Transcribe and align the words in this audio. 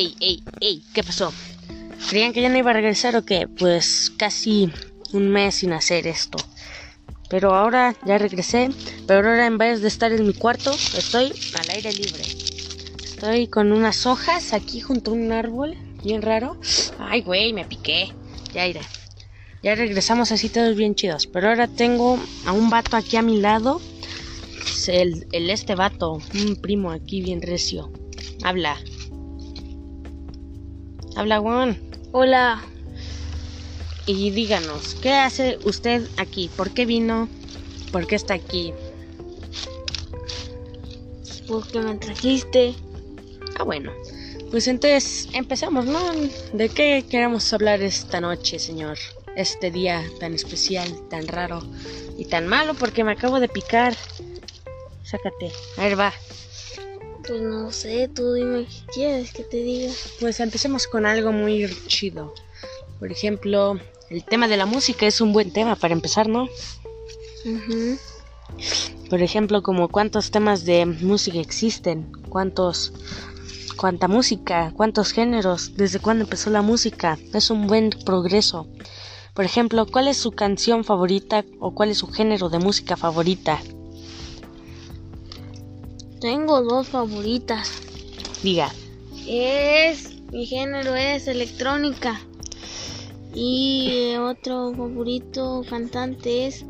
ey, 0.00 0.16
ey, 0.20 0.42
ey, 0.60 0.82
¿qué 0.94 1.02
pasó? 1.02 1.32
¿Creían 2.08 2.32
que 2.32 2.40
ya 2.40 2.48
no 2.48 2.56
iba 2.56 2.70
a 2.70 2.74
regresar 2.74 3.16
o 3.16 3.24
qué? 3.24 3.46
Pues 3.46 4.10
casi 4.16 4.72
un 5.12 5.28
mes 5.28 5.56
sin 5.56 5.74
hacer 5.74 6.06
esto. 6.06 6.38
Pero 7.28 7.54
ahora 7.54 7.94
ya 8.06 8.16
regresé, 8.16 8.70
pero 9.06 9.28
ahora 9.28 9.46
en 9.46 9.58
vez 9.58 9.82
de 9.82 9.88
estar 9.88 10.10
en 10.12 10.26
mi 10.26 10.32
cuarto, 10.32 10.72
estoy 10.72 11.32
al 11.58 11.70
aire 11.70 11.92
libre. 11.92 12.22
Estoy 13.04 13.48
con 13.48 13.72
unas 13.72 14.06
hojas 14.06 14.54
aquí 14.54 14.80
junto 14.80 15.10
a 15.10 15.14
un 15.14 15.30
árbol, 15.32 15.76
bien 16.02 16.22
raro. 16.22 16.56
Ay, 16.98 17.20
güey, 17.20 17.52
me 17.52 17.66
piqué. 17.66 18.08
Ya 18.54 18.66
iré. 18.66 18.80
Ya 19.62 19.74
regresamos 19.74 20.32
así 20.32 20.48
todos 20.48 20.74
bien 20.76 20.94
chidos. 20.94 21.26
Pero 21.26 21.50
ahora 21.50 21.68
tengo 21.68 22.18
a 22.46 22.52
un 22.52 22.70
vato 22.70 22.96
aquí 22.96 23.18
a 23.18 23.22
mi 23.22 23.38
lado. 23.38 23.82
El, 24.88 25.26
este 25.32 25.74
vato, 25.74 26.22
un 26.34 26.56
primo 26.56 26.90
aquí 26.90 27.20
bien 27.20 27.42
recio. 27.42 27.92
Habla. 28.42 28.78
Habla, 31.20 31.38
Juan. 31.38 31.78
Hola. 32.12 32.62
Y 34.06 34.30
díganos, 34.30 34.94
¿qué 35.02 35.12
hace 35.12 35.58
usted 35.64 36.08
aquí? 36.16 36.48
¿Por 36.56 36.70
qué 36.70 36.86
vino? 36.86 37.28
¿Por 37.92 38.06
qué 38.06 38.14
está 38.14 38.32
aquí? 38.32 38.72
Porque 41.46 41.78
me 41.80 41.96
trajiste. 41.96 42.74
Ah, 43.58 43.64
bueno. 43.64 43.92
Pues 44.50 44.66
entonces 44.66 45.28
empezamos, 45.34 45.84
¿no? 45.84 46.00
¿De 46.54 46.70
qué 46.70 47.04
queremos 47.06 47.52
hablar 47.52 47.82
esta 47.82 48.22
noche, 48.22 48.58
señor? 48.58 48.96
Este 49.36 49.70
día 49.70 50.02
tan 50.20 50.32
especial, 50.32 50.88
tan 51.10 51.28
raro 51.28 51.62
y 52.16 52.24
tan 52.24 52.48
malo 52.48 52.72
porque 52.72 53.04
me 53.04 53.12
acabo 53.12 53.40
de 53.40 53.48
picar. 53.48 53.94
Sácate. 55.04 55.52
A 55.76 55.82
ver, 55.82 56.00
va. 56.00 56.14
Pues 57.26 57.40
no 57.42 57.70
sé, 57.70 58.08
tú 58.08 58.32
dime 58.34 58.66
qué 58.66 58.92
quieres 58.92 59.32
que 59.32 59.44
te 59.44 59.58
diga. 59.58 59.92
Pues 60.20 60.40
empecemos 60.40 60.86
con 60.86 61.06
algo 61.06 61.32
muy 61.32 61.68
chido. 61.86 62.34
Por 62.98 63.12
ejemplo, 63.12 63.78
el 64.10 64.24
tema 64.24 64.48
de 64.48 64.56
la 64.56 64.66
música 64.66 65.06
es 65.06 65.20
un 65.20 65.32
buen 65.32 65.52
tema 65.52 65.76
para 65.76 65.94
empezar, 65.94 66.28
¿no? 66.28 66.48
Por 69.08 69.22
ejemplo, 69.22 69.62
como 69.62 69.88
cuántos 69.88 70.30
temas 70.30 70.64
de 70.64 70.86
música 70.86 71.38
existen, 71.38 72.12
cuántos, 72.28 72.92
cuánta 73.76 74.08
música, 74.08 74.72
cuántos 74.76 75.12
géneros, 75.12 75.76
desde 75.76 76.00
cuándo 76.00 76.24
empezó 76.24 76.50
la 76.50 76.62
música, 76.62 77.18
es 77.32 77.50
un 77.50 77.66
buen 77.66 77.90
progreso. 78.04 78.68
Por 79.34 79.44
ejemplo, 79.44 79.86
¿cuál 79.86 80.08
es 80.08 80.16
su 80.16 80.32
canción 80.32 80.84
favorita 80.84 81.44
o 81.60 81.74
cuál 81.74 81.90
es 81.90 81.98
su 81.98 82.08
género 82.08 82.48
de 82.48 82.58
música 82.58 82.96
favorita? 82.96 83.60
Tengo 86.20 86.62
dos 86.62 86.88
favoritas. 86.88 87.70
Diga, 88.42 88.72
Es. 89.26 90.10
Mi 90.32 90.46
género 90.46 90.94
es 90.94 91.26
electrónica. 91.26 92.20
Y 93.34 94.14
otro 94.16 94.72
favorito 94.76 95.62
cantante 95.68 96.46
es 96.46 96.64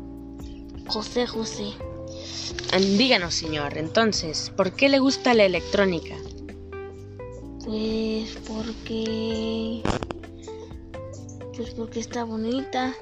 José 0.87 1.27
José. 1.27 1.73
díganos, 2.97 3.35
señor, 3.35 3.77
entonces, 3.77 4.51
¿por 4.55 4.73
qué 4.73 4.89
le 4.89 4.99
gusta 4.99 5.33
la 5.33 5.45
electrónica? 5.45 6.15
Pues 7.65 8.37
porque. 8.47 9.81
Pues 11.55 11.71
porque 11.71 11.99
está 11.99 12.23
bonita. 12.23 12.95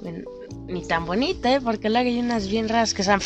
Bueno, 0.00 0.30
ni 0.68 0.86
tan 0.86 1.06
bonita, 1.06 1.54
¿eh? 1.54 1.60
Porque 1.60 1.88
luego 1.90 2.08
hay 2.08 2.20
unas 2.20 2.48
bien 2.48 2.68
raras 2.68 2.94
que 2.94 3.02
son... 3.02 3.20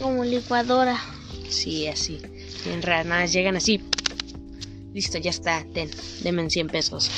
Como 0.00 0.24
licuadora. 0.24 1.00
Sí, 1.48 1.86
así. 1.86 2.20
Bien 2.64 2.82
raras, 2.82 3.06
nada, 3.06 3.22
más 3.22 3.32
llegan 3.32 3.56
así. 3.56 3.80
Listo, 4.92 5.18
ya 5.18 5.30
está. 5.30 5.64
Ten, 5.72 5.90
denme 6.22 6.48
100 6.48 6.68
pesos. 6.68 7.10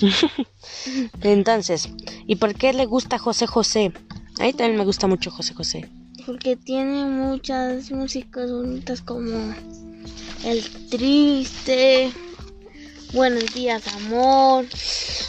Entonces, 1.22 1.88
¿y 2.26 2.36
por 2.36 2.54
qué 2.54 2.72
le 2.72 2.86
gusta 2.86 3.18
José 3.18 3.46
José? 3.46 3.92
A 4.38 4.44
mí 4.44 4.52
también 4.52 4.78
me 4.78 4.84
gusta 4.84 5.06
mucho 5.06 5.30
José 5.30 5.54
José. 5.54 5.88
Porque 6.26 6.56
tiene 6.56 7.04
muchas 7.04 7.90
músicas 7.90 8.50
bonitas 8.50 9.00
como 9.00 9.54
El 10.44 10.62
Triste, 10.88 12.12
Buenos 13.12 13.52
Días 13.54 13.82
Amor. 13.94 14.66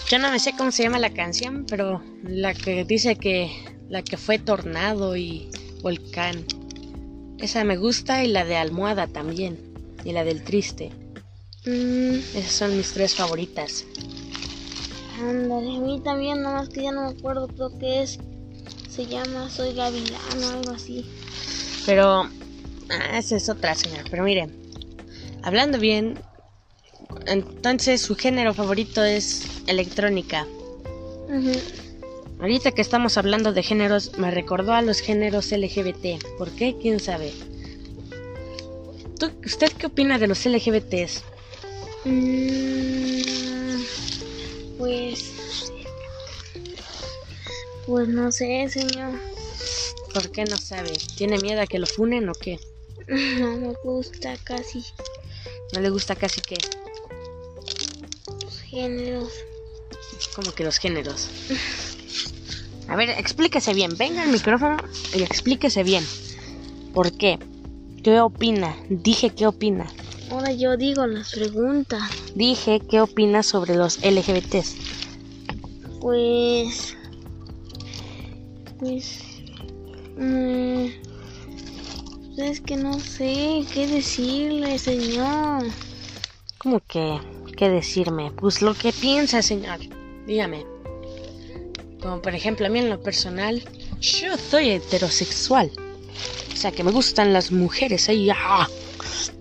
Yo 0.10 0.20
no 0.20 0.30
me 0.32 0.40
sé 0.40 0.54
cómo 0.58 0.72
se 0.72 0.84
llama 0.84 1.00
la 1.00 1.12
canción, 1.12 1.66
pero 1.68 2.02
la 2.24 2.54
que 2.54 2.86
dice 2.86 3.16
que 3.16 3.52
la 3.90 4.04
que 4.04 4.18
fue 4.18 4.38
tornado 4.40 5.16
y 5.18 5.50
volcán. 5.82 6.46
Esa 7.42 7.64
me 7.64 7.78
gusta 7.78 8.24
y 8.24 8.28
la 8.28 8.46
de 8.46 8.56
almohada 8.56 9.08
también. 9.08 9.58
Y 10.04 10.12
la 10.14 10.24
del 10.24 10.44
triste. 10.44 10.92
Mm, 11.66 12.16
Esas 12.36 12.52
son 12.52 12.78
mis 12.78 12.92
tres 12.94 13.14
favoritas. 13.16 13.86
ándale, 15.20 15.78
a 15.78 15.80
mí 15.80 16.02
también, 16.04 16.42
nada 16.42 16.60
más 16.62 16.70
que 16.70 16.84
ya 16.84 16.92
no 16.92 17.04
me 17.12 17.18
acuerdo, 17.18 17.48
creo 17.48 17.78
que 17.78 18.02
es. 18.02 18.20
Se 18.90 19.06
llama 19.06 19.50
Soy 19.50 19.74
Gavilán 19.74 20.44
o 20.44 20.48
algo 20.50 20.72
así. 20.72 21.06
Pero 21.86 22.24
ah, 22.90 23.18
esa 23.18 23.36
es 23.38 23.48
otra, 23.50 23.76
señor. 23.76 24.06
Pero 24.10 24.24
mire, 24.24 24.50
hablando 25.44 25.80
bien, 25.80 26.20
entonces 27.28 28.02
su 28.02 28.16
género 28.16 28.54
favorito 28.54 29.04
es 29.04 29.44
electrónica. 29.68 30.46
Ahorita 32.42 32.72
que 32.72 32.82
estamos 32.82 33.18
hablando 33.18 33.54
de 33.54 33.62
géneros, 33.64 34.18
me 34.18 34.32
recordó 34.32 34.74
a 34.74 34.82
los 34.82 35.00
géneros 35.00 35.52
LGBT. 35.52 36.20
¿Por 36.38 36.50
qué? 36.52 36.76
¿Quién 36.82 37.00
sabe? 37.00 37.32
¿Tú- 39.20 39.32
¿Usted 39.46 39.72
qué 39.74 39.86
opina 39.86 40.18
de 40.18 40.28
los 40.28 40.44
LGBTs? 40.46 41.24
Mm, 42.06 43.82
pues. 44.80 45.34
Pues 47.86 48.08
no 48.08 48.32
sé, 48.32 48.68
señor. 48.70 49.20
¿Por 50.14 50.32
qué 50.32 50.46
no 50.46 50.58
sabe? 50.58 50.92
¿Tiene 51.16 51.38
miedo 51.38 51.62
a 51.62 51.68
que 51.68 51.78
lo 51.80 51.86
funen 51.86 52.28
o 52.30 52.34
qué? 52.34 52.60
No 53.40 53.58
me 53.58 53.74
gusta 53.84 54.36
casi 54.44 54.84
No 55.74 55.82
le 55.82 55.90
gusta 55.90 56.16
casi 56.16 56.40
que, 56.42 56.56
los 58.44 58.62
géneros. 58.62 59.32
como 60.36 60.54
que 60.54 60.64
los 60.64 60.78
géneros. 60.80 61.28
A 62.92 62.96
ver, 62.98 63.10
explíquese 63.12 63.74
bien. 63.74 63.96
Venga 63.98 64.22
al 64.22 64.32
micrófono 64.34 64.76
y 65.16 65.22
explíquese 65.22 65.82
bien. 65.82 66.04
¿Por 66.94 67.14
qué? 67.14 67.40
¿Qué 68.04 68.20
opina? 68.20 68.76
Dije 68.90 69.30
qué 69.30 69.48
opina. 69.48 69.88
Ahora 70.30 70.52
yo 70.52 70.76
digo 70.76 71.08
las 71.08 71.32
preguntas. 71.32 72.02
Dije 72.36 72.82
qué 72.90 73.00
opina 73.00 73.44
sobre 73.44 73.76
los 73.76 74.04
LGBTs. 74.04 74.76
Pues. 76.02 76.98
Pues. 78.78 79.22
mm, 80.18 80.88
es 82.40 82.60
que 82.60 82.76
no 82.76 83.00
sé 83.00 83.64
qué 83.74 83.88
decirle, 83.88 84.78
señor. 84.78 85.64
¿Cómo 86.58 86.82
que 86.90 87.22
qué 87.56 87.70
decirme? 87.70 88.32
Pues 88.32 88.62
lo 88.62 88.74
que 88.74 88.92
piensa, 88.92 89.42
señor. 89.42 89.80
Dígame. 90.28 90.81
Como 92.02 92.22
por 92.22 92.34
ejemplo, 92.36 92.66
a 92.66 92.70
mí 92.70 92.80
en 92.80 92.90
lo 92.90 93.02
personal, 93.02 93.62
yo 94.00 94.38
soy 94.38 94.72
heterosexual. 94.72 95.72
O 96.54 96.56
sea, 96.56 96.72
que 96.72 96.84
me 96.84 96.92
gustan 96.92 97.34
las 97.34 97.52
mujeres. 97.52 98.10
¡ah! 98.36 98.68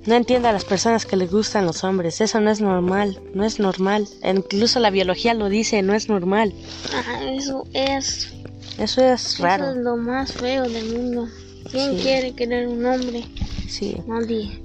No 0.06 0.14
entiendo 0.14 0.48
a 0.48 0.52
las 0.52 0.64
personas 0.64 1.04
que 1.06 1.16
les 1.16 1.30
gustan 1.30 1.66
los 1.66 1.84
hombres. 1.84 2.20
Eso 2.20 2.40
no 2.40 2.50
es 2.50 2.60
normal. 2.60 3.20
No 3.34 3.44
es 3.44 3.58
normal. 3.58 4.06
Incluso 4.22 4.78
la 4.80 4.90
biología 4.90 5.34
lo 5.34 5.48
dice, 5.48 5.82
no 5.82 5.94
es 5.94 6.08
normal. 6.08 6.52
Ah, 6.94 7.22
eso 7.32 7.66
es. 7.72 8.32
Eso 8.78 9.04
es 9.04 9.20
Eso 9.24 9.36
es 9.36 9.38
raro. 9.40 9.74
lo 9.74 9.96
más 9.96 10.32
feo 10.32 10.68
del 10.68 10.94
mundo. 10.96 11.28
¿Quién 11.70 11.96
Sí. 11.96 12.02
quiere 12.02 12.32
querer 12.32 12.66
un 12.68 12.84
hombre? 12.86 13.24
Sí. 13.68 13.96
Nadie. 14.06 14.60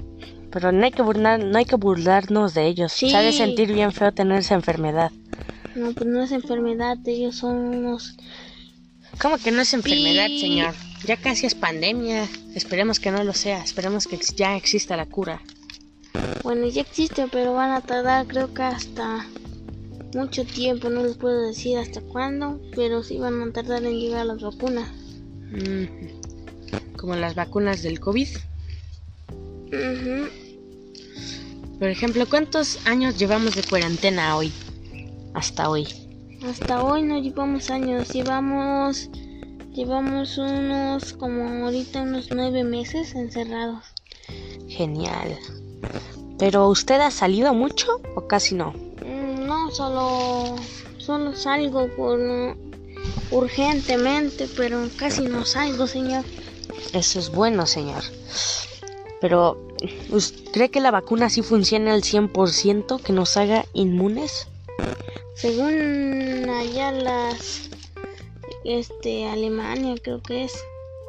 Pero 0.51 0.71
no 0.71 0.85
hay 0.85 0.91
que 0.91 1.01
burlar, 1.01 1.43
no 1.43 1.57
hay 1.57 1.65
que 1.65 1.75
burlarnos 1.75 2.53
de 2.53 2.65
ellos. 2.67 2.93
Sí. 2.93 3.09
Se 3.09 3.17
ha 3.17 3.21
de 3.21 3.33
sentir 3.33 3.73
bien 3.73 3.91
feo 3.91 4.13
tener 4.13 4.39
esa 4.39 4.55
enfermedad. 4.55 5.11
No, 5.75 5.91
pues 5.91 6.05
no 6.05 6.23
es 6.23 6.31
enfermedad, 6.31 6.97
ellos 7.05 7.35
son 7.35 7.57
unos. 7.57 8.15
¿Cómo 9.21 9.37
que 9.37 9.51
no 9.51 9.61
es 9.61 9.73
enfermedad, 9.73 10.27
señor? 10.27 10.73
Ya 11.05 11.17
casi 11.17 11.45
es 11.45 11.55
pandemia. 11.55 12.27
Esperemos 12.55 12.99
que 12.99 13.11
no 13.11 13.23
lo 13.23 13.33
sea. 13.33 13.63
Esperemos 13.63 14.07
que 14.07 14.17
ya 14.35 14.55
exista 14.55 14.97
la 14.97 15.05
cura. 15.05 15.41
Bueno, 16.43 16.67
ya 16.67 16.81
existe, 16.81 17.27
pero 17.31 17.53
van 17.53 17.71
a 17.71 17.81
tardar, 17.81 18.25
creo 18.27 18.53
que 18.53 18.63
hasta 18.63 19.25
mucho 20.13 20.45
tiempo. 20.45 20.89
No 20.89 21.03
les 21.03 21.17
puedo 21.17 21.47
decir 21.47 21.77
hasta 21.77 22.01
cuándo, 22.01 22.59
pero 22.75 23.03
sí 23.03 23.17
van 23.17 23.41
a 23.41 23.51
tardar 23.51 23.83
en 23.83 23.99
llegar 23.99 24.25
las 24.25 24.41
vacunas. 24.41 24.89
Como 26.97 27.15
las 27.15 27.35
vacunas 27.35 27.83
del 27.83 27.99
COVID. 27.99 28.29
Por 31.79 31.89
ejemplo, 31.89 32.25
¿cuántos 32.27 32.79
años 32.85 33.17
llevamos 33.19 33.55
de 33.55 33.63
cuarentena 33.63 34.37
hoy? 34.37 34.51
Hasta 35.35 35.69
hoy. 35.69 35.85
Hasta 36.49 36.81
hoy 36.81 37.03
no 37.03 37.19
llevamos 37.19 37.69
años, 37.69 38.13
llevamos 38.13 39.09
llevamos 39.73 40.37
unos 40.37 41.11
como 41.11 41.65
ahorita 41.65 42.03
unos 42.03 42.29
nueve 42.31 42.63
meses 42.63 43.13
encerrados. 43.15 43.83
Genial. 44.69 45.37
Pero 46.39 46.69
¿usted 46.69 47.01
ha 47.01 47.11
salido 47.11 47.53
mucho 47.53 47.99
o 48.15 48.27
casi 48.27 48.55
no? 48.55 48.71
Mm, 49.05 49.45
no, 49.45 49.69
solo, 49.71 50.55
solo 50.97 51.35
salgo 51.35 51.89
por 51.97 52.17
urgentemente, 53.31 54.47
pero 54.55 54.87
casi 54.97 55.23
no 55.23 55.43
salgo, 55.43 55.85
señor. 55.85 56.23
Eso 56.93 57.19
es 57.19 57.29
bueno, 57.29 57.65
señor. 57.65 58.03
Pero, 59.19 59.67
¿usted 60.11 60.51
cree 60.53 60.71
que 60.71 60.79
la 60.79 60.91
vacuna 60.91 61.29
sí 61.29 61.41
funciona 61.41 61.93
al 61.93 62.03
100%, 62.03 63.01
que 63.01 63.11
nos 63.11 63.35
haga 63.35 63.65
inmunes? 63.73 64.47
Según 65.35 66.49
allá 66.49 66.91
las 66.91 67.69
este 68.63 69.27
Alemania 69.27 69.95
creo 70.01 70.21
que 70.21 70.45
es 70.45 70.53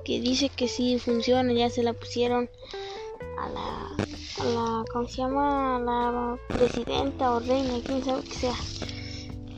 que 0.05 0.21
dice 0.21 0.49
que 0.49 0.69
sí 0.69 0.99
funciona, 0.99 1.53
ya 1.53 1.71
se 1.71 1.83
la 1.83 1.93
pusieron 1.93 2.51
a 3.39 3.49
la 3.49 3.97
a 4.41 4.45
la 4.45 4.85
¿cómo 4.93 5.09
se 5.09 5.17
llama? 5.17 5.77
a 5.77 5.81
la 5.81 6.39
presidenta 6.49 7.33
o 7.33 7.41
reina, 7.41 7.81
quién 7.85 8.05
sabe 8.05 8.23
que 8.25 8.35
sea. 8.35 8.55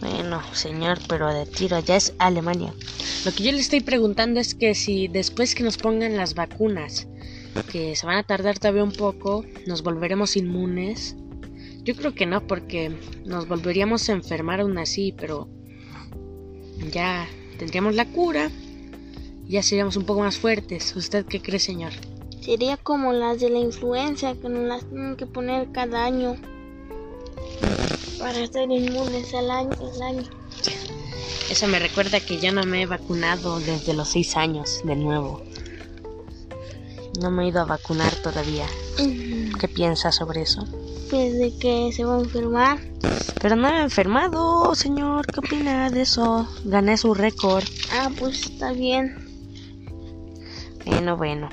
Bueno, 0.00 0.40
señor, 0.52 0.98
pero 1.08 1.32
de 1.32 1.46
tiro 1.46 1.80
ya 1.80 1.96
es 1.96 2.14
Alemania. 2.18 2.72
Lo 3.24 3.32
que 3.32 3.42
yo 3.42 3.52
le 3.52 3.58
estoy 3.58 3.80
preguntando 3.80 4.38
es 4.38 4.54
que 4.54 4.74
si 4.74 5.08
después 5.08 5.54
que 5.54 5.64
nos 5.64 5.76
pongan 5.76 6.16
las 6.16 6.34
vacunas, 6.34 7.08
que 7.72 7.96
se 7.96 8.06
van 8.06 8.16
a 8.16 8.22
tardar 8.22 8.58
todavía 8.58 8.84
un 8.84 8.92
poco, 8.92 9.44
nos 9.66 9.82
volveremos 9.82 10.36
inmunes. 10.36 11.16
Yo 11.88 11.96
creo 11.96 12.14
que 12.14 12.26
no, 12.26 12.46
porque 12.46 12.94
nos 13.24 13.48
volveríamos 13.48 14.10
a 14.10 14.12
enfermar 14.12 14.60
aún 14.60 14.76
así, 14.76 15.14
pero 15.16 15.48
ya 16.92 17.26
tendríamos 17.58 17.94
la 17.94 18.04
cura 18.04 18.50
y 19.46 19.52
ya 19.52 19.62
seríamos 19.62 19.96
un 19.96 20.04
poco 20.04 20.20
más 20.20 20.36
fuertes. 20.36 20.94
¿Usted 20.94 21.24
qué 21.24 21.40
cree, 21.40 21.58
señor? 21.58 21.92
Sería 22.42 22.76
como 22.76 23.14
las 23.14 23.40
de 23.40 23.48
la 23.48 23.60
influenza, 23.60 24.34
que 24.34 24.50
nos 24.50 24.68
las 24.68 24.84
tienen 24.86 25.16
que 25.16 25.24
poner 25.24 25.72
cada 25.72 26.04
año 26.04 26.36
para 28.18 28.38
estar 28.38 28.70
inmunes 28.70 29.32
al 29.32 29.50
año. 29.50 29.70
El 29.94 30.02
año. 30.02 30.24
Eso 31.50 31.68
me 31.68 31.78
recuerda 31.78 32.20
que 32.20 32.38
yo 32.38 32.52
no 32.52 32.64
me 32.64 32.82
he 32.82 32.86
vacunado 32.86 33.60
desde 33.60 33.94
los 33.94 34.10
seis 34.10 34.36
años, 34.36 34.82
de 34.84 34.94
nuevo. 34.94 35.42
No 37.22 37.30
me 37.30 37.44
he 37.44 37.48
ido 37.48 37.62
a 37.62 37.64
vacunar 37.64 38.14
todavía. 38.16 38.66
¿Qué 39.58 39.68
piensa 39.68 40.12
sobre 40.12 40.42
eso? 40.42 40.66
Pues 41.10 41.38
de 41.38 41.56
que 41.58 41.90
se 41.92 42.04
va 42.04 42.16
a 42.16 42.20
enfermar. 42.20 42.78
Pero 43.40 43.56
no 43.56 43.70
me 43.70 43.78
he 43.78 43.82
enfermado, 43.82 44.74
señor. 44.74 45.26
¿Qué 45.26 45.40
opina 45.40 45.90
de 45.90 46.02
eso? 46.02 46.46
Gané 46.64 46.96
su 46.98 47.14
récord. 47.14 47.64
Ah, 47.92 48.10
pues 48.18 48.42
está 48.42 48.72
bien. 48.72 49.16
Bueno, 50.84 51.16
bueno. 51.16 51.48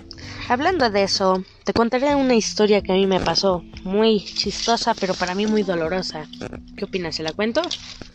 Hablando 0.50 0.90
de 0.90 1.04
eso, 1.04 1.44
te 1.63 1.74
contaré 1.74 2.16
una 2.16 2.36
historia 2.36 2.81
que 2.81 2.92
a 2.92 2.96
mí 2.96 3.07
me 3.07 3.19
pasó. 3.19 3.63
Muy 3.84 4.24
chistosa, 4.24 4.94
pero 4.94 5.13
para 5.13 5.36
mí 5.36 5.48
muy 5.48 5.63
dolorosa. 5.63 6.28
¿Qué 6.75 6.86
opinas? 6.86 7.16
¿Se 7.16 7.24
la 7.24 7.31
cuento? 7.31 7.62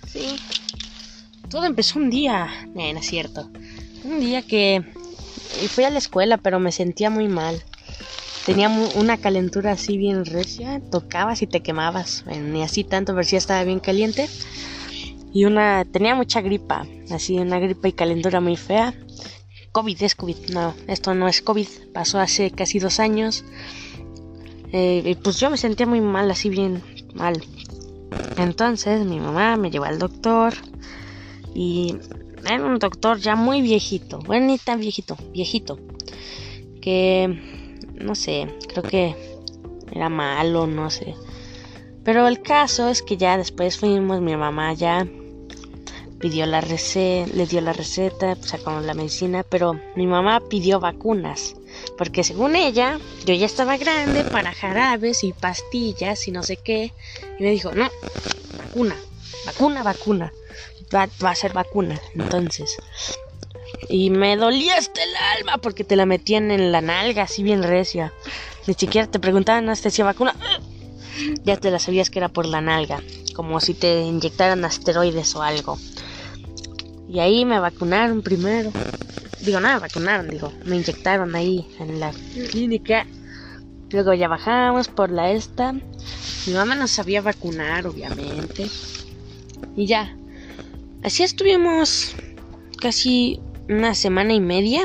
Sí. 0.06 0.36
Todo 1.48 1.64
empezó 1.64 1.98
un 1.98 2.10
día. 2.10 2.48
Eh, 2.76 2.92
no 2.92 3.00
es 3.00 3.06
cierto. 3.06 3.48
Un 4.04 4.20
día 4.20 4.42
que 4.42 4.84
fui 5.68 5.84
a 5.84 5.90
la 5.90 5.98
escuela, 5.98 6.36
pero 6.36 6.60
me 6.60 6.72
sentía 6.72 7.10
muy 7.10 7.28
mal. 7.28 7.62
Tenía 8.50 8.68
una 8.96 9.16
calentura 9.16 9.70
así 9.70 9.96
bien 9.96 10.24
recia. 10.24 10.82
Tocabas 10.90 11.40
y 11.40 11.46
te 11.46 11.60
quemabas. 11.62 12.24
Ni 12.26 12.64
así 12.64 12.82
tanto, 12.82 13.14
pero 13.14 13.22
sí 13.22 13.36
estaba 13.36 13.62
bien 13.62 13.78
caliente. 13.78 14.28
Y 15.32 15.44
una. 15.44 15.84
Tenía 15.84 16.16
mucha 16.16 16.40
gripa. 16.40 16.84
Así, 17.12 17.38
una 17.38 17.60
gripa 17.60 17.86
y 17.86 17.92
calentura 17.92 18.40
muy 18.40 18.56
fea. 18.56 18.92
COVID 19.70 20.02
es 20.02 20.16
COVID. 20.16 20.50
No, 20.52 20.74
esto 20.88 21.14
no 21.14 21.28
es 21.28 21.42
COVID. 21.42 21.68
Pasó 21.94 22.18
hace 22.18 22.50
casi 22.50 22.80
dos 22.80 22.98
años. 22.98 23.44
Eh, 24.72 25.04
y 25.04 25.14
pues 25.14 25.38
yo 25.38 25.48
me 25.48 25.56
sentía 25.56 25.86
muy 25.86 26.00
mal, 26.00 26.28
así 26.28 26.48
bien 26.48 26.82
mal. 27.14 27.40
Entonces 28.36 29.06
mi 29.06 29.20
mamá 29.20 29.56
me 29.58 29.70
llevó 29.70 29.84
al 29.84 30.00
doctor. 30.00 30.54
Y 31.54 31.94
era 32.44 32.64
un 32.64 32.80
doctor 32.80 33.20
ya 33.20 33.36
muy 33.36 33.62
viejito. 33.62 34.18
Bueno, 34.18 34.46
ni 34.46 34.58
tan 34.58 34.80
viejito, 34.80 35.16
viejito. 35.32 35.78
Que, 36.80 37.49
no 38.00 38.14
sé, 38.14 38.48
creo 38.68 38.82
que 38.82 39.16
era 39.92 40.08
malo, 40.08 40.66
no 40.66 40.90
sé. 40.90 41.14
Pero 42.04 42.26
el 42.26 42.40
caso 42.42 42.88
es 42.88 43.02
que 43.02 43.16
ya 43.16 43.36
después 43.36 43.78
fuimos, 43.78 44.20
mi 44.20 44.36
mamá 44.36 44.72
ya 44.72 45.06
pidió 46.18 46.46
la 46.46 46.60
receta, 46.60 47.30
le 47.34 47.46
dio 47.46 47.60
la 47.60 47.72
receta, 47.72 48.36
sacamos 48.40 48.84
la 48.84 48.94
medicina, 48.94 49.42
pero 49.42 49.74
mi 49.96 50.06
mamá 50.06 50.40
pidió 50.40 50.78
vacunas, 50.78 51.56
porque 51.96 52.24
según 52.24 52.56
ella, 52.56 52.98
yo 53.24 53.34
ya 53.34 53.46
estaba 53.46 53.76
grande 53.78 54.24
para 54.24 54.52
jarabes 54.52 55.24
y 55.24 55.32
pastillas 55.32 56.28
y 56.28 56.30
no 56.30 56.42
sé 56.42 56.56
qué, 56.56 56.92
y 57.38 57.42
me 57.42 57.50
dijo, 57.50 57.72
no, 57.72 57.88
vacuna, 58.58 58.96
vacuna, 59.46 59.82
vacuna, 59.82 60.32
va, 60.94 61.08
va 61.24 61.30
a 61.30 61.34
ser 61.34 61.52
vacuna, 61.52 62.00
entonces. 62.14 62.76
Y 63.88 64.10
me 64.10 64.36
dolía 64.36 64.76
hasta 64.76 65.02
el 65.02 65.10
alma 65.38 65.58
porque 65.58 65.84
te 65.84 65.96
la 65.96 66.06
metían 66.06 66.50
en 66.50 66.72
la 66.72 66.80
nalga 66.80 67.24
así 67.24 67.42
bien 67.42 67.62
recia. 67.62 68.12
Ni 68.66 68.74
siquiera 68.74 69.06
te 69.06 69.18
preguntaban, 69.18 69.64
¿no 69.66 69.74
te 69.74 69.82
decía 69.82 70.04
vacuna? 70.04 70.34
Ya 71.44 71.56
te 71.56 71.70
la 71.70 71.78
sabías 71.78 72.08
que 72.08 72.18
era 72.18 72.28
por 72.28 72.46
la 72.46 72.62
nalga, 72.62 73.02
como 73.34 73.60
si 73.60 73.74
te 73.74 74.00
inyectaran 74.00 74.64
asteroides 74.64 75.34
o 75.34 75.42
algo. 75.42 75.76
Y 77.10 77.18
ahí 77.18 77.44
me 77.44 77.58
vacunaron 77.58 78.22
primero. 78.22 78.72
Digo, 79.40 79.60
nada, 79.60 79.80
vacunaron, 79.80 80.28
digo, 80.28 80.52
me 80.64 80.76
inyectaron 80.76 81.34
ahí 81.34 81.66
en 81.78 82.00
la 82.00 82.12
clínica. 82.50 83.06
Luego 83.90 84.14
ya 84.14 84.28
bajamos 84.28 84.88
por 84.88 85.10
la 85.10 85.32
esta. 85.32 85.72
Mi 85.72 86.52
mamá 86.54 86.74
no 86.74 86.86
sabía 86.86 87.20
vacunar, 87.20 87.86
obviamente. 87.86 88.66
Y 89.76 89.86
ya. 89.86 90.16
Así 91.02 91.22
estuvimos 91.22 92.14
casi 92.80 93.40
una 93.70 93.94
semana 93.94 94.34
y 94.34 94.40
media. 94.40 94.82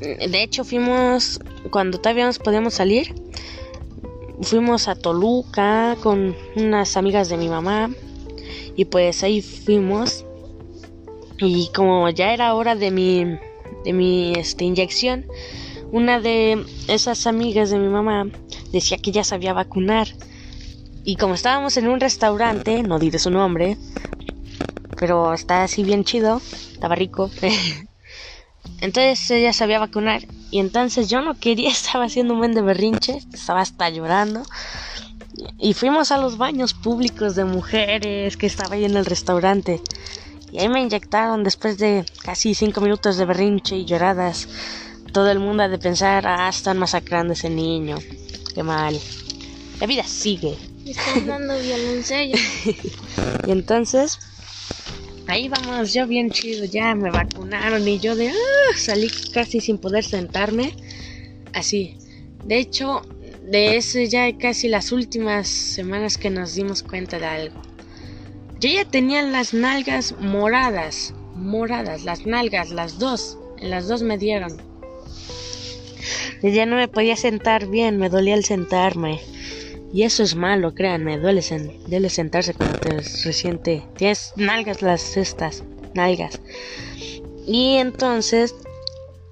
De 0.00 0.42
hecho, 0.42 0.64
fuimos 0.64 1.40
cuando 1.70 1.98
todavía 1.98 2.26
nos 2.26 2.38
podíamos 2.38 2.74
salir. 2.74 3.14
Fuimos 4.42 4.86
a 4.88 4.94
Toluca 4.94 5.96
con 6.02 6.36
unas 6.56 6.96
amigas 6.96 7.28
de 7.28 7.36
mi 7.36 7.48
mamá. 7.48 7.90
Y 8.76 8.84
pues 8.84 9.22
ahí 9.22 9.40
fuimos 9.40 10.26
y 11.38 11.70
como 11.74 12.08
ya 12.08 12.32
era 12.32 12.54
hora 12.54 12.74
de 12.74 12.90
mi, 12.90 13.24
de 13.84 13.92
mi 13.92 14.32
este, 14.34 14.64
inyección, 14.64 15.26
una 15.92 16.20
de 16.20 16.64
esas 16.88 17.26
amigas 17.26 17.70
de 17.70 17.78
mi 17.78 17.88
mamá 17.88 18.26
decía 18.72 18.98
que 18.98 19.12
ya 19.12 19.24
sabía 19.24 19.52
vacunar. 19.52 20.08
Y 21.04 21.16
como 21.16 21.34
estábamos 21.34 21.76
en 21.76 21.88
un 21.88 22.00
restaurante, 22.00 22.82
no 22.82 22.98
diré 22.98 23.18
su 23.18 23.30
nombre, 23.30 23.76
pero 24.98 25.32
está 25.32 25.64
así 25.64 25.82
bien 25.82 26.04
chido, 26.04 26.40
estaba 26.72 26.94
rico. 26.94 27.30
entonces 28.80 29.30
ella 29.30 29.52
sabía 29.52 29.78
vacunar 29.78 30.22
y 30.50 30.60
entonces 30.60 31.08
yo 31.08 31.20
no 31.20 31.38
quería, 31.38 31.70
estaba 31.70 32.04
haciendo 32.04 32.34
un 32.34 32.40
buen 32.40 32.54
de 32.54 32.62
berrinche, 32.62 33.18
estaba 33.32 33.60
hasta 33.60 33.88
llorando. 33.90 34.42
Y 35.58 35.74
fuimos 35.74 36.12
a 36.12 36.18
los 36.18 36.38
baños 36.38 36.72
públicos 36.72 37.34
de 37.36 37.44
mujeres 37.44 38.36
que 38.36 38.46
estaba 38.46 38.74
ahí 38.74 38.84
en 38.84 38.96
el 38.96 39.04
restaurante. 39.04 39.82
Y 40.50 40.58
ahí 40.58 40.68
me 40.68 40.80
inyectaron 40.80 41.44
después 41.44 41.76
de 41.76 42.06
casi 42.22 42.54
cinco 42.54 42.80
minutos 42.80 43.18
de 43.18 43.26
berrinche 43.26 43.76
y 43.76 43.84
lloradas. 43.84 44.48
Todo 45.12 45.30
el 45.30 45.38
mundo 45.38 45.64
ha 45.64 45.68
de 45.68 45.78
pensar, 45.78 46.26
ah, 46.26 46.48
están 46.48 46.78
masacrando 46.78 47.32
a 47.32 47.34
ese 47.34 47.50
niño. 47.50 47.98
Qué 48.54 48.62
mal. 48.62 48.98
La 49.80 49.86
vida 49.86 50.04
sigue. 50.04 50.56
Están 50.86 51.26
dando 51.26 51.58
violencia. 51.58 52.24
y 52.24 52.36
entonces, 53.46 54.18
ahí 55.26 55.48
vamos, 55.48 55.92
yo 55.92 56.06
bien 56.06 56.30
chido, 56.30 56.64
ya 56.64 56.94
me 56.94 57.10
vacunaron 57.10 57.86
y 57.86 57.98
yo 57.98 58.16
de, 58.16 58.28
ah, 58.28 58.76
salí 58.76 59.08
casi 59.32 59.60
sin 59.60 59.78
poder 59.78 60.04
sentarme. 60.04 60.74
Así. 61.52 61.96
De 62.44 62.58
hecho, 62.58 63.02
de 63.42 63.76
eso 63.76 64.00
ya 64.00 64.36
casi 64.38 64.68
las 64.68 64.92
últimas 64.92 65.48
semanas 65.48 66.18
que 66.18 66.30
nos 66.30 66.54
dimos 66.54 66.82
cuenta 66.82 67.18
de 67.18 67.26
algo. 67.26 67.60
Yo 68.60 68.70
ya 68.70 68.84
tenía 68.84 69.22
las 69.22 69.52
nalgas 69.52 70.14
moradas, 70.18 71.14
moradas, 71.34 72.04
las 72.04 72.24
nalgas, 72.24 72.70
las 72.70 72.98
dos, 72.98 73.38
las 73.60 73.88
dos 73.88 74.02
me 74.02 74.18
dieron. 74.18 74.56
Ya 76.42 76.66
no 76.66 76.76
me 76.76 76.88
podía 76.88 77.16
sentar 77.16 77.66
bien, 77.66 77.98
me 77.98 78.08
dolía 78.08 78.34
el 78.34 78.44
sentarme. 78.44 79.20
Y 79.96 80.02
eso 80.02 80.22
es 80.22 80.34
malo, 80.34 80.74
créanme, 80.74 81.16
duele, 81.16 81.40
duele 81.86 82.10
sentarse 82.10 82.52
cuando 82.52 82.78
te 82.80 82.90
resiente. 82.90 83.82
Tienes 83.96 84.34
nalgas 84.36 84.82
las 84.82 85.16
estas, 85.16 85.64
nalgas. 85.94 86.38
Y 87.46 87.76
entonces, 87.76 88.54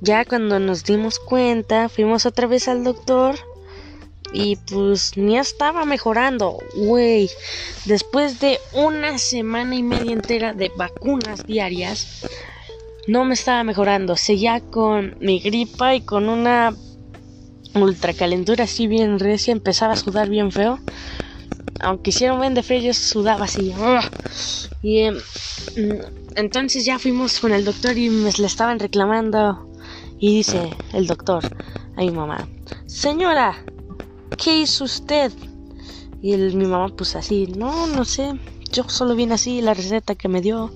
ya 0.00 0.24
cuando 0.24 0.58
nos 0.60 0.82
dimos 0.82 1.18
cuenta, 1.18 1.90
fuimos 1.90 2.24
otra 2.24 2.46
vez 2.46 2.66
al 2.68 2.82
doctor 2.82 3.34
y 4.32 4.56
pues 4.56 5.18
ni 5.18 5.36
estaba 5.36 5.84
mejorando, 5.84 6.56
güey. 6.76 7.28
Después 7.84 8.40
de 8.40 8.58
una 8.72 9.18
semana 9.18 9.74
y 9.74 9.82
media 9.82 10.14
entera 10.14 10.54
de 10.54 10.72
vacunas 10.78 11.46
diarias, 11.46 12.26
no 13.06 13.26
me 13.26 13.34
estaba 13.34 13.64
mejorando. 13.64 14.16
Seguía 14.16 14.60
con 14.60 15.14
mi 15.20 15.40
gripa 15.40 15.94
y 15.94 16.00
con 16.00 16.30
una 16.30 16.74
ultracalentura 17.74 18.64
así 18.64 18.86
bien 18.86 19.18
recia, 19.18 19.52
empezaba 19.52 19.94
a 19.94 19.96
sudar 19.96 20.28
bien 20.28 20.52
feo. 20.52 20.78
Aunque 21.80 22.10
hiciera 22.10 22.32
un 22.32 22.38
buen 22.38 22.54
de 22.54 22.62
frío, 22.62 22.80
yo 22.80 22.94
sudaba 22.94 23.44
así. 23.44 23.72
Y 24.82 25.00
em, 25.00 25.18
entonces 26.36 26.84
ya 26.84 26.98
fuimos 26.98 27.40
con 27.40 27.52
el 27.52 27.64
doctor 27.64 27.96
y 27.98 28.10
me 28.10 28.30
le 28.30 28.46
estaban 28.46 28.78
reclamando. 28.78 29.68
Y 30.18 30.36
dice 30.36 30.70
el 30.92 31.06
doctor 31.06 31.44
a 31.96 32.00
mi 32.00 32.10
mamá, 32.10 32.48
señora, 32.86 33.64
¿qué 34.42 34.60
hizo 34.60 34.84
usted? 34.84 35.32
Y 36.22 36.36
mi 36.36 36.66
mamá 36.66 36.88
pues 36.96 37.16
así, 37.16 37.48
no, 37.48 37.86
no 37.86 38.04
sé, 38.04 38.32
yo 38.72 38.88
solo 38.88 39.14
vine 39.14 39.34
así 39.34 39.60
la 39.60 39.74
receta 39.74 40.14
que 40.14 40.28
me 40.28 40.40
dio. 40.40 40.72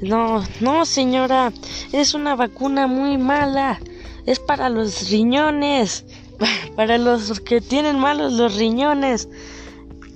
No, 0.00 0.42
no 0.60 0.84
señora, 0.84 1.52
es 1.92 2.14
una 2.14 2.34
vacuna 2.34 2.86
muy 2.86 3.18
mala. 3.18 3.80
Es 4.24 4.38
para 4.38 4.68
los 4.68 5.10
riñones, 5.10 6.04
para 6.76 6.98
los 6.98 7.40
que 7.40 7.60
tienen 7.60 7.98
malos 7.98 8.32
los 8.32 8.56
riñones. 8.56 9.28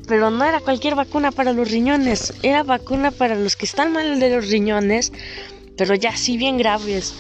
Pero 0.07 0.31
no 0.31 0.45
era 0.45 0.61
cualquier 0.61 0.95
vacuna 0.95 1.33
para 1.33 1.53
los 1.53 1.71
riñones, 1.71 2.33
era 2.43 2.63
vacuna 2.63 3.11
para 3.11 3.35
los 3.35 3.57
que 3.57 3.67
están 3.67 3.93
mal 3.93 4.21
de 4.21 4.37
los 4.37 4.49
riñones, 4.49 5.13
pero 5.77 5.95
ya 5.97 6.17
sí 6.17 6.37
bien 6.37 6.59
graves. 6.59 7.15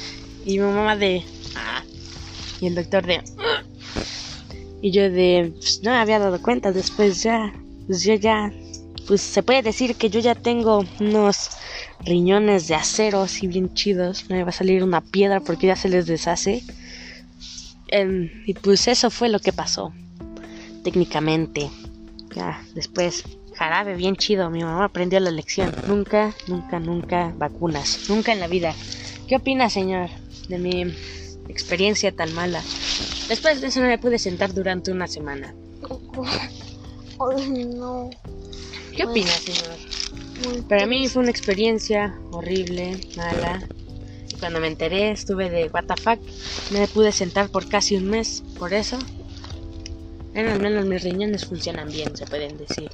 Y 0.45 0.59
mi 0.61 0.67
mamá 0.67 0.95
de... 0.97 1.25
Ah", 1.57 1.83
y 2.61 2.69
el 2.69 2.76
doctor 2.76 3.05
de... 3.05 3.17
Ah". 3.17 3.62
y 4.81 4.93
yo 4.93 5.11
de... 5.11 5.53
Pues, 5.57 5.83
no 5.83 5.91
me 5.91 5.97
había 5.97 6.21
dado 6.21 6.41
cuenta, 6.41 6.71
después 6.71 7.23
ya... 7.23 7.53
Pues 7.88 8.05
yo 8.05 8.15
ya... 8.15 8.53
Pues 9.09 9.21
se 9.21 9.43
puede 9.43 9.62
decir 9.62 9.97
que 9.97 10.11
yo 10.11 10.21
ya 10.21 10.35
tengo 10.35 10.85
unos 11.00 11.50
riñones 12.05 12.69
de 12.69 12.75
acero 12.75 13.23
así 13.23 13.47
bien 13.47 13.73
chidos. 13.75 14.29
Me 14.29 14.43
va 14.43 14.50
a 14.50 14.53
salir 14.53 14.83
una 14.83 15.00
piedra 15.00 15.41
porque 15.41 15.69
ya 15.69 15.76
se 15.76 15.88
les 15.88 16.07
deshace. 16.07 16.62
Em, 17.88 18.31
y 18.47 18.55
pues 18.55 18.88
eso 18.88 19.11
fue 19.11 19.28
lo 19.28 19.38
que 19.38 19.52
pasó. 19.52 19.93
Técnicamente. 20.83 21.71
Ya, 22.35 22.62
después, 22.75 23.25
jarabe 23.55 23.97
bien 23.97 24.16
chido. 24.16 24.50
Mi 24.50 24.62
mamá 24.62 24.85
aprendió 24.85 25.21
la 25.21 25.31
lección. 25.31 25.75
Nunca, 25.87 26.35
nunca, 26.47 26.78
nunca 26.78 27.33
vacunas. 27.37 28.09
Nunca 28.09 28.33
en 28.33 28.40
la 28.40 28.49
vida. 28.49 28.75
¿Qué 29.28 29.37
opina, 29.37 29.71
señor, 29.71 30.11
de 30.49 30.59
mi 30.59 30.83
experiencia 31.49 32.12
tan 32.12 32.33
mala? 32.35 32.62
Después 33.28 33.61
de 33.61 33.69
eso 33.69 33.81
no 33.81 33.87
me 33.87 33.99
pude 33.99 34.19
sentar 34.19 34.55
durante 34.55 34.93
una 34.93 35.07
semana. 35.07 35.55
no. 37.49 38.11
¿Qué 38.95 39.05
opina, 39.05 39.31
señor? 39.31 40.66
Para 40.69 40.87
mí 40.87 41.09
fue 41.09 41.23
una 41.23 41.31
experiencia 41.31 42.14
horrible, 42.31 43.00
mala. 43.16 43.66
Cuando 44.38 44.61
me 44.61 44.69
enteré, 44.69 45.11
estuve 45.11 45.50
de 45.50 45.69
WTF. 45.69 46.71
Me 46.71 46.88
pude 46.88 47.12
sentar 47.12 47.49
por 47.50 47.69
casi 47.69 47.97
un 47.97 48.09
mes. 48.09 48.43
Por 48.59 48.73
eso, 48.73 48.99
en 50.35 50.49
al 50.49 50.61
menos 50.61 50.85
mis 50.85 51.02
riñones 51.02 51.47
funcionan 51.47 51.88
bien, 51.88 52.16
se 52.16 52.26
pueden 52.26 52.57
decir. 52.59 52.90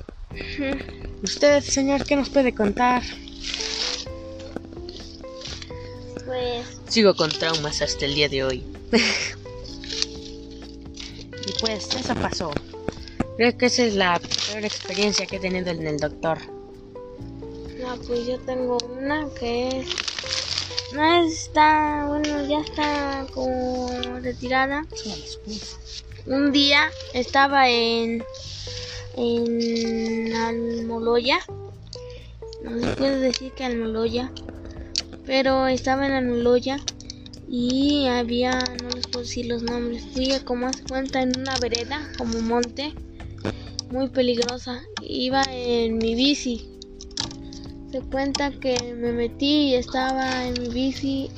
Usted, 1.23 1.63
señor, 1.63 2.05
¿qué 2.05 2.17
nos 2.17 2.31
puede 2.31 2.55
contar? 2.55 3.03
Pues. 6.25 6.81
Sigo 6.89 7.15
con 7.15 7.31
traumas 7.31 7.83
hasta 7.83 8.05
el 8.07 8.15
día 8.15 8.29
de 8.29 8.45
hoy. 8.45 8.65
y 11.47 11.53
pues, 11.61 11.89
eso 11.95 12.15
pasó. 12.15 12.53
Creo 13.37 13.57
que 13.57 13.67
esa 13.67 13.85
es 13.85 13.95
la 13.95 14.21
peor 14.21 14.65
experiencia 14.65 15.27
que 15.27 15.37
he 15.37 15.41
tenido 15.41 15.71
en 15.71 15.87
el 15.87 15.99
doctor. 15.99 16.39
No, 17.81 17.97
pues 18.07 18.27
yo 18.27 18.39
tengo 18.41 18.79
una 18.97 19.29
que 19.39 19.81
es. 19.81 20.12
No 20.95 21.25
está. 21.25 22.05
Bueno, 22.07 22.47
ya 22.47 22.61
está 22.61 23.27
como 23.33 23.89
retirada. 24.21 24.87
Un 26.27 26.53
día 26.53 26.91
estaba 27.15 27.69
en. 27.71 28.23
En 29.17 30.35
Almoloya. 30.35 31.39
No 32.63 32.79
se 32.79 32.95
puede 32.97 33.21
decir 33.21 33.53
que 33.53 33.65
Almoloya. 33.65 34.31
Pero 35.25 35.67
estaba 35.67 36.07
en 36.07 36.13
Almoloya. 36.13 36.79
Y 37.49 38.07
había. 38.09 38.59
No 38.83 38.91
les 38.91 39.07
puedo 39.07 39.25
decir 39.25 39.47
los 39.47 39.63
nombres. 39.63 40.05
Fui 40.13 40.33
a 40.33 40.45
como 40.45 40.67
hace 40.67 40.83
cuenta 40.85 41.23
en 41.23 41.39
una 41.39 41.57
vereda, 41.59 42.07
como 42.19 42.39
monte. 42.41 42.93
Muy 43.91 44.09
peligrosa. 44.11 44.83
Iba 45.01 45.43
en 45.49 45.97
mi 45.97 46.15
bici 46.15 46.72
se 47.93 48.01
cuenta 48.01 48.51
que 48.51 48.95
me 48.95 49.13
metí 49.13 49.69
y 49.69 49.75
estaba 49.75 50.47
en 50.47 50.55
mi 50.55 50.69
bici 50.69 51.31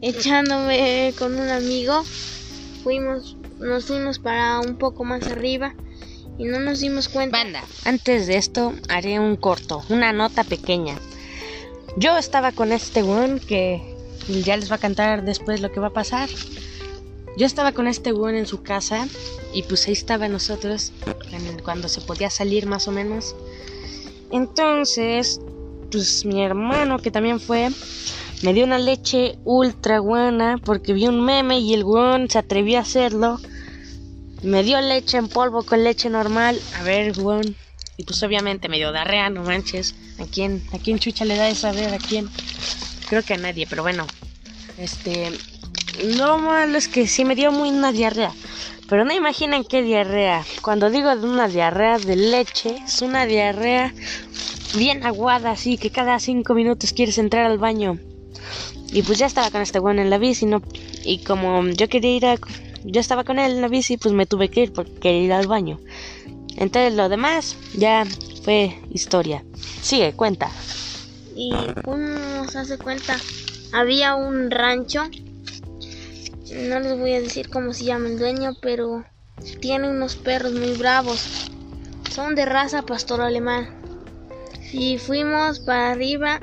echándome 0.00 1.12
con 1.18 1.34
un 1.34 1.48
amigo. 1.48 2.04
Fuimos, 2.84 3.36
nos 3.58 3.86
fuimos 3.86 4.20
para 4.20 4.60
un 4.60 4.76
poco 4.76 5.02
más 5.02 5.26
arriba 5.26 5.74
y 6.38 6.44
no 6.44 6.60
nos 6.60 6.78
dimos 6.78 7.08
cuenta. 7.08 7.38
Banda, 7.38 7.64
antes 7.84 8.28
de 8.28 8.36
esto 8.36 8.72
haré 8.88 9.18
un 9.18 9.34
corto, 9.34 9.82
una 9.88 10.12
nota 10.12 10.44
pequeña. 10.44 10.96
Yo 11.96 12.16
estaba 12.18 12.52
con 12.52 12.70
este 12.70 13.02
weón 13.02 13.40
que 13.40 13.82
ya 14.28 14.56
les 14.56 14.70
va 14.70 14.76
a 14.76 14.80
cantar 14.80 15.24
después 15.24 15.60
lo 15.60 15.72
que 15.72 15.80
va 15.80 15.88
a 15.88 15.92
pasar. 15.92 16.28
Yo 17.36 17.46
estaba 17.46 17.72
con 17.72 17.88
este 17.88 18.12
weón 18.12 18.36
en 18.36 18.46
su 18.46 18.62
casa 18.62 19.08
y 19.52 19.64
pues 19.64 19.88
ahí 19.88 19.92
estaba 19.92 20.28
nosotros 20.28 20.92
cuando 21.64 21.88
se 21.88 22.00
podía 22.00 22.30
salir 22.30 22.66
más 22.66 22.86
o 22.86 22.92
menos. 22.92 23.34
Entonces 24.30 25.40
pues 25.94 26.24
mi 26.24 26.42
hermano 26.42 26.98
que 26.98 27.12
también 27.12 27.38
fue, 27.38 27.70
me 28.42 28.52
dio 28.52 28.64
una 28.64 28.78
leche 28.78 29.38
ultra 29.44 30.00
buena 30.00 30.58
porque 30.58 30.92
vi 30.92 31.06
un 31.06 31.24
meme 31.24 31.60
y 31.60 31.72
el 31.72 31.84
weón 31.84 32.28
se 32.28 32.38
atrevió 32.38 32.78
a 32.78 32.82
hacerlo. 32.82 33.38
Me 34.42 34.64
dio 34.64 34.80
leche 34.80 35.18
en 35.18 35.28
polvo 35.28 35.62
con 35.62 35.84
leche 35.84 36.10
normal. 36.10 36.60
A 36.78 36.82
ver, 36.82 37.16
weón. 37.18 37.54
Y 37.96 38.02
pues 38.02 38.20
obviamente 38.24 38.68
me 38.68 38.76
dio 38.76 38.90
diarrea, 38.90 39.30
no 39.30 39.44
manches. 39.44 39.94
¿A 40.18 40.24
quién, 40.24 40.64
¿A 40.72 40.78
quién 40.78 40.98
chucha 40.98 41.24
le 41.24 41.36
da 41.36 41.48
eso? 41.48 41.68
A 41.68 41.72
ver, 41.72 41.94
¿a 41.94 41.98
quién? 41.98 42.28
Creo 43.08 43.22
que 43.22 43.34
a 43.34 43.38
nadie, 43.38 43.66
pero 43.68 43.82
bueno. 43.82 44.04
Este... 44.76 45.30
Lo 46.02 46.38
malo 46.38 46.76
es 46.76 46.88
que 46.88 47.06
sí 47.06 47.24
me 47.24 47.36
dio 47.36 47.52
muy 47.52 47.70
una 47.70 47.92
diarrea. 47.92 48.32
Pero 48.88 49.04
no 49.04 49.12
imaginen 49.12 49.62
qué 49.62 49.80
diarrea. 49.82 50.44
Cuando 50.60 50.90
digo 50.90 51.14
de 51.14 51.24
una 51.24 51.46
diarrea 51.46 51.98
de 51.98 52.16
leche, 52.16 52.78
es 52.84 53.00
una 53.00 53.26
diarrea 53.26 53.94
bien 54.76 55.04
aguada, 55.04 55.52
así 55.52 55.78
que 55.78 55.90
cada 55.90 56.18
cinco 56.18 56.54
minutos 56.54 56.92
quieres 56.92 57.18
entrar 57.18 57.44
al 57.46 57.58
baño. 57.58 57.98
Y 58.92 59.02
pues 59.02 59.18
ya 59.18 59.26
estaba 59.26 59.50
con 59.50 59.62
este 59.62 59.80
weón 59.80 59.98
en 59.98 60.10
la 60.10 60.18
bici, 60.18 60.46
¿no? 60.46 60.62
Y 61.04 61.24
como 61.24 61.66
yo 61.68 61.88
quería 61.88 62.16
ir 62.16 62.26
a... 62.26 62.36
Yo 62.84 63.00
estaba 63.00 63.24
con 63.24 63.38
él 63.38 63.52
en 63.52 63.60
la 63.60 63.68
bici, 63.68 63.96
pues 63.96 64.14
me 64.14 64.26
tuve 64.26 64.50
que 64.50 64.62
ir 64.64 64.72
porque 64.72 64.94
quería 64.94 65.22
ir 65.22 65.32
al 65.32 65.46
baño. 65.46 65.80
Entonces 66.56 66.94
lo 66.94 67.08
demás 67.08 67.56
ya 67.76 68.04
fue 68.42 68.78
historia. 68.90 69.44
Sigue, 69.82 70.12
cuenta. 70.12 70.50
Y 71.34 71.52
uno 71.86 72.48
se 72.48 72.58
hace 72.58 72.78
cuenta, 72.78 73.16
había 73.72 74.14
un 74.14 74.50
rancho. 74.50 75.02
No 76.54 76.78
les 76.78 76.98
voy 76.98 77.12
a 77.14 77.20
decir 77.20 77.48
cómo 77.48 77.72
se 77.72 77.84
llama 77.84 78.08
el 78.08 78.18
dueño, 78.18 78.52
pero 78.60 79.04
tiene 79.60 79.88
unos 79.88 80.14
perros 80.14 80.52
muy 80.52 80.74
bravos. 80.74 81.50
Son 82.10 82.36
de 82.36 82.44
raza 82.44 82.82
pastor 82.82 83.22
alemán 83.22 83.83
y 84.72 84.98
fuimos 84.98 85.60
para 85.60 85.92
arriba 85.92 86.40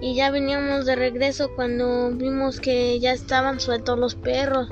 y 0.00 0.14
ya 0.14 0.30
veníamos 0.30 0.84
de 0.86 0.96
regreso 0.96 1.54
cuando 1.54 2.10
vimos 2.10 2.60
que 2.60 3.00
ya 3.00 3.12
estaban 3.12 3.60
sueltos 3.60 3.98
los 3.98 4.14
perros. 4.14 4.68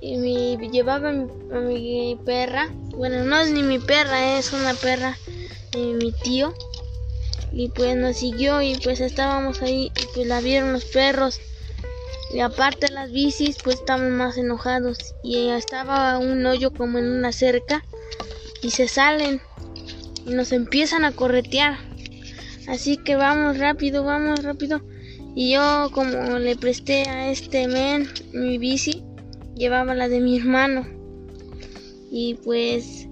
Y 0.00 0.16
me 0.16 0.68
llevaba 0.70 1.10
a 1.10 1.12
mi, 1.12 2.18
perra, 2.24 2.68
bueno, 2.96 3.24
no 3.24 3.40
es 3.40 3.50
ni 3.50 3.62
mi 3.62 3.78
perra, 3.78 4.38
es 4.38 4.52
una 4.52 4.74
perra 4.74 5.18
de 5.72 5.78
mi 5.94 6.12
tío. 6.12 6.54
Y 7.50 7.70
pues 7.70 7.96
nos 7.96 8.16
siguió 8.16 8.62
y 8.62 8.76
pues 8.76 9.00
estábamos 9.00 9.60
ahí 9.62 9.90
y 9.96 10.06
pues 10.14 10.26
la 10.26 10.40
vieron 10.40 10.72
los 10.72 10.84
perros. 10.84 11.40
Y 12.32 12.40
aparte 12.40 12.92
las 12.92 13.10
bicis 13.10 13.56
pues 13.64 13.80
estaban 13.80 14.16
más 14.16 14.36
enojados 14.36 15.14
y 15.24 15.48
estaba 15.48 16.18
un 16.18 16.44
hoyo 16.46 16.70
como 16.72 16.98
en 16.98 17.10
una 17.10 17.32
cerca 17.32 17.84
y 18.62 18.70
se 18.70 18.86
salen 18.86 19.40
y 20.28 20.34
nos 20.34 20.52
empiezan 20.52 21.04
a 21.04 21.12
corretear. 21.12 21.78
Así 22.68 22.96
que 22.96 23.16
vamos 23.16 23.58
rápido, 23.58 24.04
vamos 24.04 24.42
rápido. 24.42 24.82
Y 25.34 25.52
yo 25.52 25.90
como 25.92 26.38
le 26.38 26.56
presté 26.56 27.08
a 27.08 27.30
este 27.30 27.68
men 27.68 28.08
mi 28.32 28.58
bici, 28.58 29.02
llevaba 29.54 29.94
la 29.94 30.08
de 30.08 30.20
mi 30.20 30.38
hermano. 30.38 30.86
Y 32.10 32.34
pues 32.44 33.06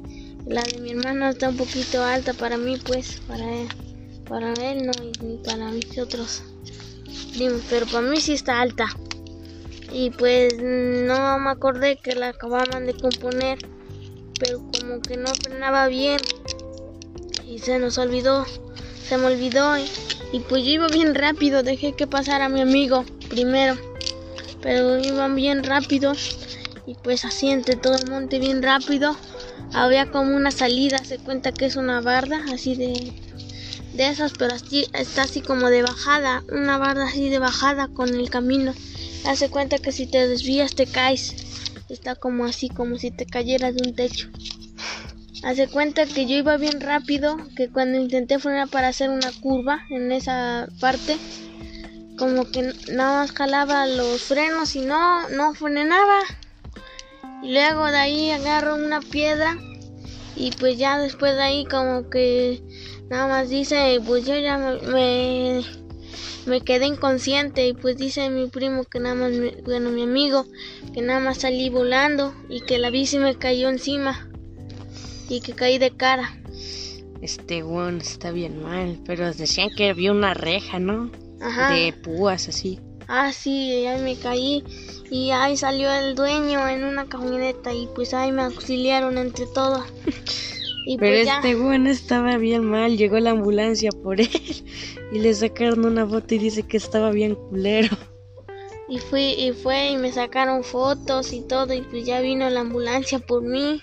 la 0.47 0.63
de 0.63 0.81
mi 0.81 0.91
hermano 0.91 1.29
está 1.29 1.49
un 1.49 1.57
poquito 1.57 2.05
alta 2.05 2.33
para 2.35 2.57
mí, 2.57 2.77
pues 2.85 3.21
para 3.27 3.45
él, 3.45 3.69
para 4.29 4.53
él 4.55 4.87
no 4.87 4.93
ni 5.23 5.39
para 5.39 5.71
mis 5.71 5.99
otros 5.99 6.43
pero 7.69 7.87
para 7.87 8.09
mí 8.09 8.21
sí 8.21 8.33
está 8.33 8.61
alta. 8.61 8.87
Y 9.93 10.11
pues 10.11 10.55
no 10.59 11.39
me 11.39 11.51
acordé 11.51 11.97
que 11.97 12.15
la 12.15 12.29
acababan 12.29 12.87
de 12.87 12.95
componer, 12.95 13.59
pero 14.39 14.59
como 14.59 15.01
que 15.01 15.17
no 15.17 15.29
frenaba 15.35 15.87
bien 15.87 16.19
y 17.47 17.61
se 17.61 17.79
nos 17.79 17.99
olvidó, 17.99 18.45
se 19.09 19.17
me 19.17 19.27
olvidó 19.27 19.79
y, 19.79 20.41
pues 20.49 20.65
yo 20.65 20.71
iba 20.71 20.89
bien 20.89 21.15
rápido, 21.15 21.63
dejé 21.63 21.93
que 21.93 22.07
pasara 22.07 22.49
mi 22.49 22.61
amigo 22.61 23.05
primero, 23.31 23.77
pero 24.61 24.99
iban 24.99 25.35
bien 25.37 25.63
rápido 25.63 26.13
Y 26.87 26.95
pues 27.03 27.25
así 27.25 27.49
entre 27.49 27.77
todo 27.77 27.97
el 27.97 28.11
monte 28.11 28.39
bien 28.39 28.63
rápido. 28.63 29.17
Había 29.73 30.07
como 30.07 30.37
una 30.37 30.51
salida, 30.51 30.99
se 31.05 31.19
cuenta 31.19 31.53
que 31.53 31.67
es 31.67 31.77
una 31.77 32.01
barda 32.01 32.45
así 32.53 32.77
de 32.77 33.13
de 33.95 34.09
esas, 34.09 34.33
pero 34.39 34.55
así 34.55 34.87
está 34.93 35.23
así 35.23 35.41
como 35.41 35.71
de 35.71 35.83
bajada, 35.83 36.45
una 36.53 36.77
barda 36.77 37.07
así 37.07 37.31
de 37.31 37.39
bajada 37.39 37.89
con 37.89 38.15
el 38.15 38.29
camino. 38.31 38.75
Hace 39.27 39.49
cuenta 39.49 39.79
que 39.79 39.91
si 39.91 40.07
te 40.07 40.29
desvías 40.29 40.75
te 40.75 40.87
caes. 40.87 41.35
Está 41.89 42.15
como 42.15 42.45
así, 42.45 42.69
como 42.69 42.99
si 42.99 43.11
te 43.11 43.27
cayeras 43.27 43.75
de 43.75 43.89
un 43.89 43.95
techo. 43.95 44.29
Hace 45.43 45.69
cuenta 45.69 46.07
que 46.07 46.27
yo 46.27 46.37
iba 46.37 46.57
bien 46.57 46.81
rápido, 46.81 47.37
que 47.57 47.69
cuando 47.69 47.99
intenté 47.99 48.39
frenar 48.39 48.69
para 48.69 48.89
hacer 48.89 49.11
una 49.11 49.31
curva 49.41 49.83
en 49.91 50.11
esa 50.11 50.69
parte, 50.81 51.19
como 52.19 52.51
que 52.51 52.73
nada 52.89 53.21
más 53.21 53.33
jalaba 53.33 53.87
los 53.87 54.23
frenos 54.23 54.75
y 54.77 54.81
no, 54.81 55.29
no 55.29 55.55
frenaba. 55.55 56.21
Y 57.43 57.53
luego 57.53 57.87
de 57.87 57.99
ahí 57.99 58.31
agarro 58.31 58.77
una 58.77 59.01
piedra 59.01 59.59
y 60.35 60.53
pues 60.53 60.79
ya 60.79 60.99
después 60.99 61.35
de 61.37 61.43
ahí 61.43 61.65
como 61.67 62.09
que 62.09 62.63
nada 63.11 63.29
más 63.29 63.51
dice, 63.51 64.01
pues 64.05 64.27
yo 64.27 64.37
ya 64.39 64.57
me, 64.59 65.63
me, 66.47 66.61
quedé 66.63 66.87
inconsciente 66.87 67.67
y 67.67 67.75
pues 67.75 67.99
dice 67.99 68.31
mi 68.31 68.49
primo 68.49 68.85
que 68.85 69.01
nada 69.01 69.15
más, 69.15 69.33
bueno, 69.65 69.91
mi 69.91 70.03
amigo, 70.03 70.47
que 70.95 71.03
nada 71.03 71.21
más 71.21 71.39
salí 71.39 71.69
volando 71.69 72.35
y 72.49 72.63
que 72.63 72.79
la 72.79 72.91
bici 72.91 73.19
me 73.19 73.37
cayó 73.37 73.69
encima 73.69 74.31
y 75.29 75.41
que 75.41 75.53
caí 75.53 75.79
de 75.79 75.91
cara. 75.91 76.37
Este 77.21 77.63
one 77.63 77.99
está 77.99 78.31
bien 78.31 78.63
mal, 78.63 79.01
pero 79.05 79.33
decían 79.33 79.71
que 79.77 79.91
había 79.91 80.13
una 80.13 80.35
reja, 80.35 80.79
¿no? 80.79 81.11
Ajá. 81.41 81.75
De 81.75 81.93
púas 81.93 82.49
así. 82.49 82.79
Ah, 83.09 83.33
sí, 83.33 83.87
ahí 83.87 84.03
me 84.03 84.17
caí 84.17 84.65
y 85.11 85.31
ahí 85.31 85.57
salió 85.57 85.93
el 85.93 86.15
dueño 86.15 86.67
en 86.69 86.85
una 86.85 87.07
camioneta 87.07 87.73
y 87.73 87.89
pues 87.95 88.13
ahí 88.15 88.33
me 88.33 88.43
auxiliaron 88.43 89.19
entre 89.19 89.47
todos. 89.47 89.85
Y 90.89 90.99
Pero 90.99 91.17
pues 91.17 91.29
este 91.29 91.57
bueno 91.57 91.91
estaba 91.91 92.37
bien 92.37 92.65
mal, 92.65 92.97
llegó 92.97 93.19
la 93.19 93.31
ambulancia 93.31 93.91
por 93.91 94.21
él 94.21 94.31
y 95.11 95.19
le 95.19 95.35
sacaron 95.35 95.85
una 95.85 96.07
foto 96.07 96.37
y 96.37 96.39
dice 96.39 96.63
que 96.63 96.77
estaba 96.77 97.11
bien 97.11 97.35
culero. 97.35 97.97
Y 98.89 98.99
fui 98.99 99.33
y 99.33 99.51
fue 99.51 99.91
y 99.91 99.97
me 99.97 100.13
sacaron 100.13 100.63
fotos 100.63 101.33
y 101.33 101.41
todo 101.41 101.75
y 101.75 101.83
pues 101.83 102.07
ya 102.07 102.21
vino 102.21 102.49
la 102.49 102.61
ambulancia 102.61 103.19
por 103.19 103.43
mí 103.43 103.83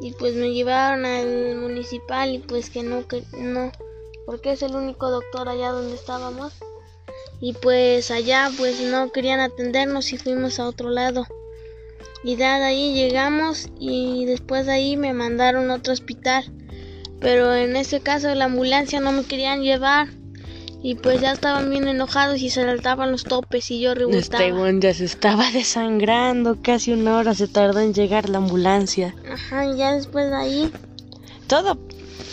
y 0.00 0.12
pues 0.12 0.34
me 0.34 0.52
llevaron 0.52 1.04
al 1.04 1.56
municipal 1.56 2.34
y 2.34 2.38
pues 2.38 2.70
que 2.70 2.82
no 2.82 3.06
que 3.06 3.22
no 3.36 3.70
porque 4.26 4.52
es 4.52 4.62
el 4.62 4.74
único 4.74 5.10
doctor 5.10 5.48
allá 5.48 5.70
donde 5.70 5.94
estábamos 5.94 6.52
y 7.40 7.54
pues 7.54 8.10
allá 8.10 8.50
pues 8.56 8.80
no 8.80 9.10
querían 9.12 9.40
atendernos 9.40 10.12
y 10.12 10.18
fuimos 10.18 10.60
a 10.60 10.66
otro 10.66 10.90
lado. 10.90 11.26
Y 12.22 12.36
de 12.36 12.44
ahí 12.44 12.94
llegamos 12.94 13.68
y 13.78 14.26
después 14.26 14.66
de 14.66 14.72
ahí 14.72 14.96
me 14.96 15.14
mandaron 15.14 15.70
a 15.70 15.76
otro 15.76 15.92
hospital. 15.94 16.44
Pero 17.18 17.54
en 17.54 17.76
ese 17.76 18.00
caso 18.00 18.34
la 18.34 18.44
ambulancia 18.44 19.00
no 19.00 19.12
me 19.12 19.24
querían 19.24 19.62
llevar. 19.62 20.08
Y 20.82 20.94
pues 20.94 21.20
ya 21.20 21.32
estaban 21.32 21.68
bien 21.68 21.88
enojados 21.88 22.40
y 22.40 22.48
se 22.48 22.64
saltaban 22.64 23.12
los 23.12 23.24
topes 23.24 23.70
y 23.70 23.80
yo 23.80 23.94
rebotaba. 23.94 24.68
Este 24.68 24.80
ya 24.80 24.94
se 24.94 25.04
estaba 25.04 25.50
desangrando, 25.52 26.58
casi 26.62 26.92
una 26.92 27.18
hora 27.18 27.34
se 27.34 27.48
tardó 27.48 27.80
en 27.80 27.92
llegar 27.92 28.28
la 28.28 28.38
ambulancia. 28.38 29.14
Ajá, 29.30 29.66
y 29.66 29.76
ya 29.76 29.92
después 29.92 30.30
de 30.30 30.36
ahí... 30.36 30.72
Todo. 31.46 31.78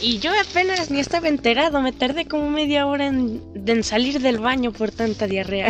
Y 0.01 0.19
yo 0.19 0.31
apenas 0.39 0.91
ni 0.91 0.99
estaba 0.99 1.27
enterado, 1.27 1.81
me 1.81 1.91
tardé 1.91 2.27
como 2.27 2.49
media 2.49 2.85
hora 2.85 3.07
en, 3.07 3.41
en 3.65 3.83
salir 3.83 4.21
del 4.21 4.39
baño 4.39 4.71
por 4.71 4.91
tanta 4.91 5.27
diarrea. 5.27 5.69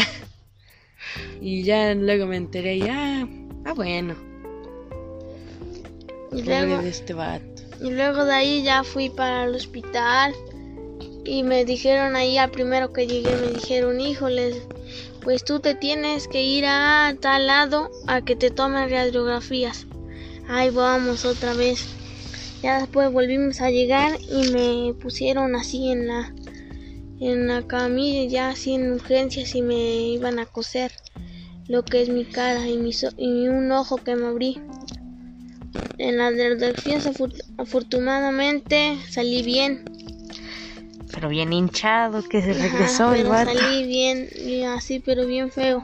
y 1.41 1.63
ya 1.63 1.96
luego 1.96 2.27
me 2.27 2.38
enteré, 2.38 2.77
ya... 2.77 3.27
Ah, 3.65 3.74
bueno. 3.74 4.15
Y 6.32 6.43
luego, 6.43 6.82
de 6.82 6.89
este 6.89 7.15
y 7.82 7.91
luego 7.91 8.25
de 8.25 8.34
ahí 8.34 8.63
ya 8.63 8.84
fui 8.84 9.10
para 9.10 9.45
el 9.45 9.56
hospital 9.56 10.34
y 11.27 11.43
me 11.43 11.65
dijeron 11.65 12.15
ahí 12.15 12.37
al 12.37 12.51
primero 12.51 12.93
que 12.93 13.05
llegué, 13.05 13.35
me 13.35 13.51
dijeron, 13.51 13.99
híjoles, 13.99 14.67
pues 15.21 15.43
tú 15.43 15.59
te 15.59 15.75
tienes 15.75 16.27
que 16.27 16.43
ir 16.43 16.65
a 16.65 17.13
tal 17.19 17.47
lado 17.47 17.91
a 18.07 18.21
que 18.23 18.35
te 18.35 18.49
tomen 18.49 18.89
radiografías. 18.89 19.85
Ahí 20.47 20.69
vamos 20.69 21.25
otra 21.25 21.53
vez. 21.53 21.85
Ya 22.63 22.79
después 22.79 23.11
volvimos 23.11 23.59
a 23.61 23.69
llegar 23.69 24.17
y 24.31 24.49
me 24.51 24.93
pusieron 24.93 25.55
así 25.55 25.91
en 25.91 26.07
la 26.07 26.33
en 27.19 27.47
la 27.47 27.63
camilla, 27.63 28.29
ya 28.29 28.49
así 28.49 28.75
en 28.75 28.93
urgencias 28.93 29.55
y 29.55 29.61
me 29.61 30.09
iban 30.09 30.39
a 30.39 30.45
coser 30.45 30.91
lo 31.67 31.83
que 31.83 32.01
es 32.01 32.09
mi 32.09 32.25
cara 32.25 32.67
y, 32.67 32.77
mi 32.77 32.91
y 33.17 33.47
un 33.47 33.71
ojo 33.71 33.97
que 33.97 34.15
me 34.15 34.27
abrí. 34.27 34.61
En 35.97 36.17
las 36.17 36.31
radiografías 36.31 37.09
afortunadamente 37.57 38.97
salí 39.09 39.41
bien. 39.41 39.83
Pero 41.13 41.30
bien 41.30 41.54
hinchado, 41.54 42.22
que 42.24 42.41
se 42.41 42.54
regresó 42.54 43.13
el 43.13 43.28
Salí 43.28 43.86
bien, 43.86 44.30
así, 44.67 45.00
pero 45.00 45.26
bien 45.26 45.52
feo. 45.52 45.84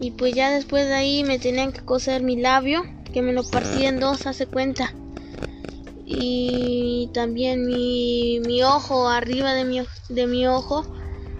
Y 0.00 0.12
pues 0.12 0.34
ya 0.34 0.50
después 0.50 0.86
de 0.86 0.94
ahí 0.94 1.24
me 1.24 1.38
tenían 1.38 1.72
que 1.72 1.84
coser 1.84 2.22
mi 2.22 2.36
labio, 2.36 2.82
que 3.12 3.22
me 3.22 3.32
lo 3.32 3.42
partí 3.44 3.84
en 3.84 4.00
dos, 4.00 4.26
hace 4.26 4.46
cuenta. 4.46 4.94
Y 6.04 7.10
también 7.14 7.66
mi, 7.66 8.40
mi 8.40 8.62
ojo, 8.62 9.08
arriba 9.08 9.54
de 9.54 9.64
mi, 9.64 9.82
de 10.08 10.26
mi 10.26 10.46
ojo, 10.46 10.84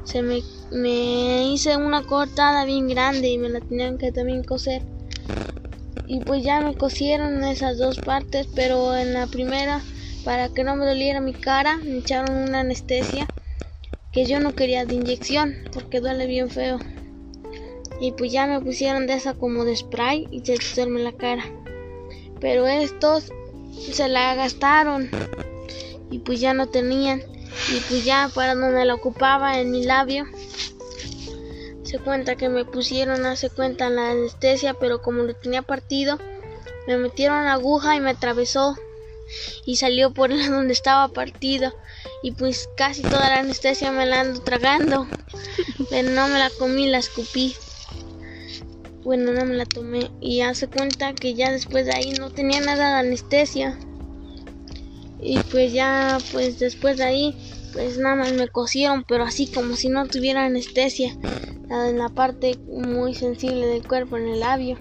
se 0.04 0.22
me 0.22 0.42
me 0.72 1.48
hice 1.48 1.76
una 1.76 2.02
cortada 2.02 2.64
bien 2.64 2.88
grande 2.88 3.28
y 3.28 3.38
me 3.38 3.50
la 3.50 3.60
tenían 3.60 3.98
que 3.98 4.10
también 4.10 4.42
coser. 4.42 4.82
Y 6.06 6.20
pues 6.20 6.42
ya 6.42 6.60
me 6.60 6.74
cosieron 6.76 7.44
esas 7.44 7.78
dos 7.78 7.98
partes, 7.98 8.48
pero 8.54 8.96
en 8.96 9.12
la 9.12 9.26
primera, 9.26 9.80
para 10.24 10.48
que 10.48 10.64
no 10.64 10.76
me 10.76 10.86
doliera 10.86 11.20
mi 11.20 11.32
cara, 11.32 11.78
me 11.78 11.98
echaron 11.98 12.36
una 12.36 12.60
anestesia 12.60 13.30
que 14.12 14.26
yo 14.26 14.40
no 14.40 14.54
quería 14.54 14.84
de 14.84 14.94
inyección 14.94 15.56
porque 15.72 16.00
duele 16.00 16.26
bien 16.26 16.50
feo. 16.50 16.78
Y 18.00 18.12
pues 18.12 18.32
ya 18.32 18.46
me 18.46 18.60
pusieron 18.60 19.06
de 19.06 19.14
esa 19.14 19.34
como 19.34 19.64
de 19.64 19.76
spray 19.76 20.28
y 20.30 20.44
se 20.44 20.56
coserme 20.56 21.00
la 21.00 21.12
cara. 21.12 21.44
Pero 22.40 22.66
estos 22.66 23.32
se 23.92 24.08
la 24.08 24.34
gastaron 24.34 25.08
y 26.10 26.18
pues 26.18 26.40
ya 26.40 26.52
no 26.52 26.68
tenían. 26.68 27.22
Y 27.70 27.80
pues 27.88 28.04
ya 28.04 28.30
para 28.34 28.54
donde 28.54 28.84
la 28.84 28.94
ocupaba 28.94 29.60
en 29.60 29.70
mi 29.70 29.84
labio 29.84 30.26
se 31.92 31.98
cuenta 31.98 32.36
que 32.36 32.48
me 32.48 32.64
pusieron, 32.64 33.26
hace 33.26 33.50
cuenta, 33.50 33.90
la 33.90 34.12
anestesia, 34.12 34.72
pero 34.72 35.02
como 35.02 35.24
lo 35.24 35.34
tenía 35.34 35.60
partido, 35.60 36.18
me 36.86 36.96
metieron 36.96 37.44
la 37.44 37.52
aguja 37.52 37.94
y 37.94 38.00
me 38.00 38.08
atravesó 38.08 38.76
y 39.66 39.76
salió 39.76 40.12
por 40.12 40.30
donde 40.48 40.72
estaba 40.72 41.08
partido 41.08 41.72
y 42.22 42.32
pues 42.32 42.68
casi 42.76 43.02
toda 43.02 43.28
la 43.28 43.40
anestesia 43.40 43.92
me 43.92 44.06
la 44.06 44.20
ando 44.20 44.40
tragando, 44.40 45.06
pero 45.90 46.10
no 46.10 46.28
me 46.28 46.38
la 46.38 46.50
comí, 46.50 46.86
la 46.86 46.98
escupí. 46.98 47.54
Bueno, 49.04 49.32
no 49.32 49.44
me 49.44 49.54
la 49.54 49.66
tomé 49.66 50.10
y 50.20 50.42
hace 50.42 50.68
cuenta 50.68 51.12
que 51.12 51.34
ya 51.34 51.50
después 51.50 51.86
de 51.86 51.92
ahí 51.92 52.12
no 52.12 52.30
tenía 52.30 52.60
nada 52.60 52.94
de 52.94 53.08
anestesia. 53.08 53.76
Y 55.20 55.38
pues 55.50 55.72
ya, 55.72 56.18
pues 56.32 56.58
después 56.58 56.98
de 56.98 57.04
ahí, 57.04 57.36
pues 57.72 57.98
nada 57.98 58.16
más 58.16 58.32
me 58.32 58.48
cosieron, 58.48 59.04
pero 59.06 59.24
así 59.24 59.46
como 59.48 59.76
si 59.76 59.88
no 59.88 60.06
tuviera 60.06 60.44
anestesia 60.44 61.16
en 61.70 61.98
la 61.98 62.08
parte 62.08 62.58
muy 62.68 63.14
sensible 63.14 63.66
del 63.66 63.86
cuerpo, 63.86 64.16
en 64.16 64.28
el 64.28 64.40
labio. 64.40 64.78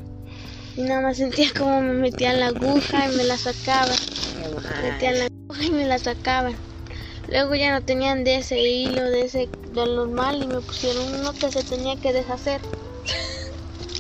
Y 0.76 0.82
nada 0.82 1.02
más 1.02 1.18
sentía 1.18 1.48
como 1.58 1.82
me 1.82 1.94
metían 1.94 2.40
la 2.40 2.48
aguja 2.48 3.12
y 3.12 3.16
me 3.16 3.24
la 3.24 3.38
sacaban. 3.38 3.98
Me 4.42 4.92
metían 4.92 5.20
la 5.20 5.26
aguja 5.26 5.64
y 5.64 5.72
me 5.72 5.86
la 5.86 6.00
sacaban. 6.00 6.58
Luego 7.28 7.56
ya 7.56 7.72
no 7.72 7.82
tenían 7.82 8.24
de 8.24 8.38
ese 8.38 8.60
hilo, 8.60 9.04
de 9.04 9.26
ese 9.26 9.50
dolor 9.74 10.08
normal 10.08 10.42
y 10.44 10.48
me 10.48 10.62
pusieron 10.62 11.14
uno 11.14 11.32
que 11.34 11.52
se 11.52 11.64
tenía 11.64 11.96
que 11.96 12.14
deshacer. 12.14 12.62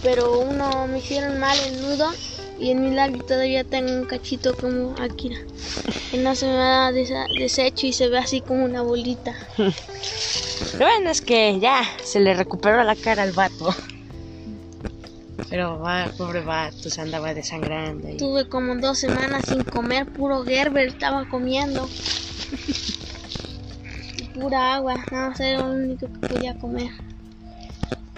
Pero 0.02 0.40
uno 0.40 0.88
me 0.88 1.00
hicieron 1.00 1.40
mal 1.40 1.58
el 1.60 1.82
nudo 1.82 2.12
y 2.60 2.72
en 2.72 2.84
mi 2.84 2.96
labio 2.96 3.24
todavía 3.24 3.64
tengo 3.64 3.92
un 3.94 4.06
cachito 4.06 4.56
como 4.56 4.96
Akira. 5.00 5.38
Que 6.10 6.18
no 6.18 6.36
se 6.36 6.48
me 6.48 6.60
ha 6.60 6.92
deshecho 6.92 7.88
y 7.88 7.94
se 7.94 8.10
ve 8.10 8.18
así 8.18 8.42
como 8.42 8.66
una 8.66 8.82
bolita. 8.82 9.36
Lo 10.74 10.86
bueno 10.86 11.10
es 11.10 11.22
que 11.22 11.60
ya 11.60 11.84
se 12.04 12.20
le 12.20 12.34
recuperó 12.34 12.84
la 12.84 12.96
cara 12.96 13.24
al 13.24 13.32
vato. 13.32 13.76
Pero 15.52 15.78
va, 15.80 16.10
pobre 16.18 16.40
vato, 16.40 16.90
se 16.90 17.02
andaba 17.02 17.34
desangrando. 17.34 18.08
Y... 18.08 18.16
Tuve 18.16 18.48
como 18.48 18.74
dos 18.78 18.98
semanas 19.00 19.44
sin 19.46 19.66
comer, 19.66 20.08
puro 20.08 20.46
Gerber 20.46 20.88
estaba 20.88 21.28
comiendo. 21.28 21.90
pura 24.34 24.76
agua, 24.76 24.96
nada 25.12 25.30
más 25.30 25.40
era 25.42 25.68
lo 25.68 25.74
único 25.74 26.08
que 26.08 26.28
podía 26.30 26.58
comer. 26.58 26.92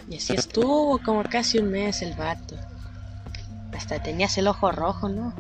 Y 0.08 0.18
así 0.18 0.36
estuvo 0.36 1.00
como 1.00 1.24
casi 1.24 1.58
un 1.58 1.72
mes 1.72 2.04
el 2.04 2.14
vato. 2.14 2.56
Hasta 3.76 3.98
tenías 3.98 4.38
el 4.38 4.48
ojo 4.48 4.72
rojo, 4.72 5.10
¿no? 5.10 5.34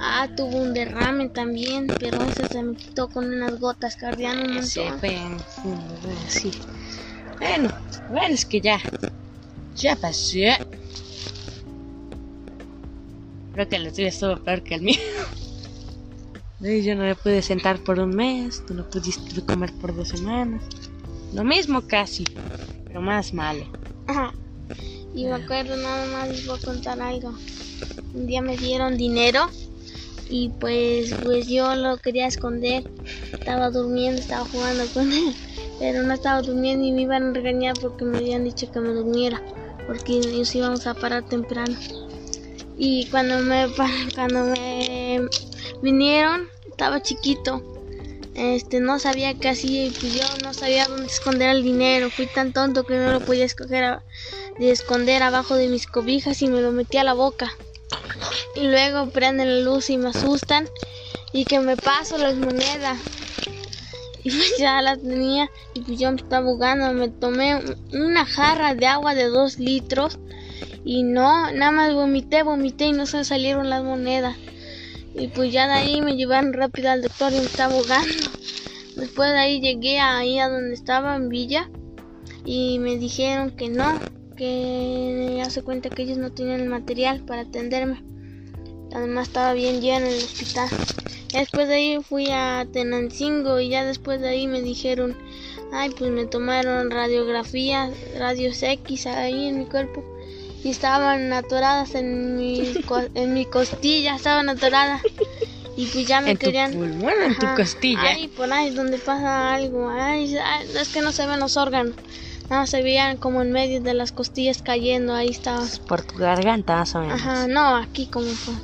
Ah, 0.00 0.26
tuvo 0.34 0.56
un 0.56 0.72
derrame 0.72 1.28
también, 1.28 1.86
pero 1.98 2.22
ese 2.24 2.48
se 2.48 2.62
me 2.62 2.74
quitó 2.74 3.10
con 3.10 3.26
unas 3.26 3.60
gotas 3.60 3.94
cardianas 3.96 4.46
un 4.46 4.62
Sí, 4.64 4.80
sí. 6.28 6.50
Bueno, 7.38 7.68
bueno, 8.08 8.34
es 8.34 8.46
que 8.46 8.62
ya, 8.62 8.80
ya 9.76 9.96
pasó. 9.96 10.38
Creo 13.52 13.68
que 13.68 13.76
el 13.76 13.92
tuyo 13.92 14.08
estuvo 14.08 14.36
peor 14.36 14.62
que 14.62 14.76
el 14.76 14.82
mío. 14.82 14.98
Yo 16.60 16.94
no 16.94 17.04
me 17.04 17.14
pude 17.14 17.40
sentar 17.40 17.78
por 17.78 17.98
un 17.98 18.10
mes, 18.10 18.62
tú 18.66 18.74
no 18.74 18.88
pudiste 18.88 19.40
comer 19.46 19.72
por 19.80 19.96
dos 19.96 20.08
semanas. 20.08 20.62
Lo 21.32 21.42
mismo 21.42 21.80
casi, 21.80 22.24
pero 22.84 23.00
más 23.00 23.32
malo. 23.32 23.64
Ajá. 24.06 24.34
Y 25.14 25.24
me 25.24 25.32
acuerdo 25.32 25.76
nada 25.76 26.06
más, 26.08 26.28
les 26.28 26.46
voy 26.46 26.58
a 26.58 26.64
contar 26.64 27.00
algo. 27.00 27.32
Un 28.14 28.26
día 28.26 28.42
me 28.42 28.58
dieron 28.58 28.98
dinero 28.98 29.48
y 30.28 30.50
pues 30.60 31.14
pues 31.24 31.48
yo 31.48 31.74
lo 31.74 31.96
quería 31.96 32.26
esconder. 32.26 32.84
Estaba 33.32 33.70
durmiendo, 33.70 34.20
estaba 34.20 34.44
jugando 34.44 34.86
con 34.92 35.10
él, 35.10 35.34
pero 35.78 36.02
no 36.02 36.12
estaba 36.12 36.42
durmiendo 36.42 36.84
y 36.84 36.92
me 36.92 37.02
iban 37.02 37.30
a 37.30 37.32
regañar 37.32 37.74
porque 37.80 38.04
me 38.04 38.18
habían 38.18 38.44
dicho 38.44 38.70
que 38.70 38.80
me 38.80 38.90
durmiera, 38.90 39.42
porque 39.86 40.18
ellos 40.18 40.54
íbamos 40.54 40.86
a 40.86 40.94
parar 40.94 41.24
temprano. 41.24 41.74
Y 42.82 43.04
cuando 43.10 43.40
me 43.40 43.66
cuando 44.14 44.42
me 44.42 45.28
vinieron, 45.82 46.48
estaba 46.70 47.02
chiquito. 47.02 47.62
Este, 48.34 48.80
no 48.80 48.98
sabía 48.98 49.34
qué 49.34 49.52
y 49.64 49.90
pues 49.90 50.14
yo 50.14 50.24
no 50.42 50.54
sabía 50.54 50.86
dónde 50.86 51.08
esconder 51.08 51.50
el 51.50 51.62
dinero. 51.62 52.08
Fui 52.08 52.26
tan 52.26 52.54
tonto 52.54 52.84
que 52.84 52.96
no 52.96 53.12
lo 53.12 53.20
podía 53.20 53.44
escoger 53.44 53.98
de 54.58 54.70
esconder 54.70 55.22
abajo 55.22 55.56
de 55.56 55.68
mis 55.68 55.86
cobijas 55.86 56.40
y 56.40 56.48
me 56.48 56.62
lo 56.62 56.72
metí 56.72 56.96
a 56.96 57.04
la 57.04 57.12
boca. 57.12 57.52
Y 58.56 58.62
luego 58.62 59.10
prenden 59.10 59.58
la 59.58 59.70
luz 59.70 59.90
y 59.90 59.98
me 59.98 60.08
asustan 60.08 60.66
y 61.34 61.44
que 61.44 61.60
me 61.60 61.76
paso 61.76 62.16
las 62.16 62.36
monedas. 62.36 62.98
Y 64.24 64.30
pues 64.30 64.56
ya 64.58 64.80
las 64.80 65.02
tenía 65.02 65.50
y 65.74 65.80
pues 65.80 65.98
yo 65.98 66.10
me 66.10 66.16
estaba 66.16 66.46
ahogando. 66.46 66.94
Me 66.94 67.10
tomé 67.10 67.60
una 67.92 68.24
jarra 68.24 68.74
de 68.74 68.86
agua 68.86 69.14
de 69.14 69.24
dos 69.24 69.58
litros 69.58 70.18
y 70.84 71.02
no, 71.02 71.52
nada 71.52 71.70
más 71.70 71.94
vomité, 71.94 72.42
vomité 72.42 72.86
y 72.86 72.92
no 72.92 73.06
se 73.06 73.24
salieron 73.24 73.68
las 73.68 73.84
monedas. 73.84 74.36
Y 75.14 75.28
pues 75.28 75.52
ya 75.52 75.66
de 75.66 75.74
ahí 75.74 76.00
me 76.00 76.16
llevaron 76.16 76.52
rápido 76.52 76.90
al 76.90 77.02
doctor 77.02 77.32
y 77.32 77.36
me 77.36 77.44
estaba 77.44 77.74
ahogando. 77.74 78.30
Después 78.96 79.30
de 79.30 79.38
ahí 79.38 79.60
llegué 79.60 80.00
ahí 80.00 80.38
a 80.38 80.48
donde 80.48 80.74
estaba 80.74 81.16
en 81.16 81.28
Villa 81.28 81.68
y 82.44 82.78
me 82.78 82.96
dijeron 82.96 83.50
que 83.50 83.68
no, 83.68 83.98
que 84.36 85.42
hace 85.44 85.62
cuenta 85.62 85.90
que 85.90 86.02
ellos 86.02 86.18
no 86.18 86.32
tenían 86.32 86.60
el 86.60 86.68
material 86.68 87.20
para 87.24 87.42
atenderme. 87.42 88.02
Además 88.92 89.28
estaba 89.28 89.52
bien 89.52 89.80
lleno 89.80 90.06
el 90.06 90.16
hospital. 90.16 90.68
Después 91.32 91.68
de 91.68 91.74
ahí 91.74 91.98
fui 92.02 92.28
a 92.30 92.66
Tenancingo 92.72 93.60
y 93.60 93.68
ya 93.68 93.84
después 93.84 94.20
de 94.20 94.28
ahí 94.28 94.46
me 94.48 94.62
dijeron, 94.62 95.16
ay, 95.72 95.90
pues 95.96 96.10
me 96.10 96.24
tomaron 96.24 96.90
radiografía, 96.90 97.90
radios 98.18 98.62
X 98.62 99.06
ahí 99.06 99.46
en 99.46 99.58
mi 99.58 99.66
cuerpo 99.66 100.02
y 100.62 100.70
estaban 100.70 101.32
atoradas 101.32 101.94
en 101.94 102.36
mi, 102.36 102.74
en 103.14 103.34
mi 103.34 103.46
costilla, 103.46 104.16
estaban 104.16 104.48
atoradas. 104.48 105.02
Y 105.76 105.86
pues 105.86 106.06
ya 106.06 106.20
me 106.20 106.32
en 106.32 106.36
querían. 106.36 106.72
Tu 106.72 106.78
pulmón, 106.78 107.14
en 107.24 107.38
tu 107.38 107.46
costilla. 107.56 108.02
Ay, 108.02 108.28
por 108.28 108.52
ahí 108.52 108.70
donde 108.70 108.98
pasa 108.98 109.54
algo. 109.54 109.88
Ay, 109.88 110.36
es 110.78 110.88
que 110.88 111.00
no 111.00 111.12
se 111.12 111.26
ven 111.26 111.40
los 111.40 111.56
órganos. 111.56 111.94
No, 112.50 112.66
se 112.66 112.82
veían 112.82 113.16
como 113.16 113.40
en 113.40 113.52
medio 113.52 113.80
de 113.80 113.94
las 113.94 114.12
costillas 114.12 114.60
cayendo, 114.60 115.14
ahí 115.14 115.28
estaba. 115.28 115.64
Por 115.88 116.02
tu 116.02 116.16
garganta, 116.16 116.76
más 116.76 116.94
o 116.94 117.00
menos. 117.00 117.14
Ajá, 117.14 117.46
no, 117.46 117.76
aquí 117.76 118.06
como 118.06 118.26
fue. 118.26 118.54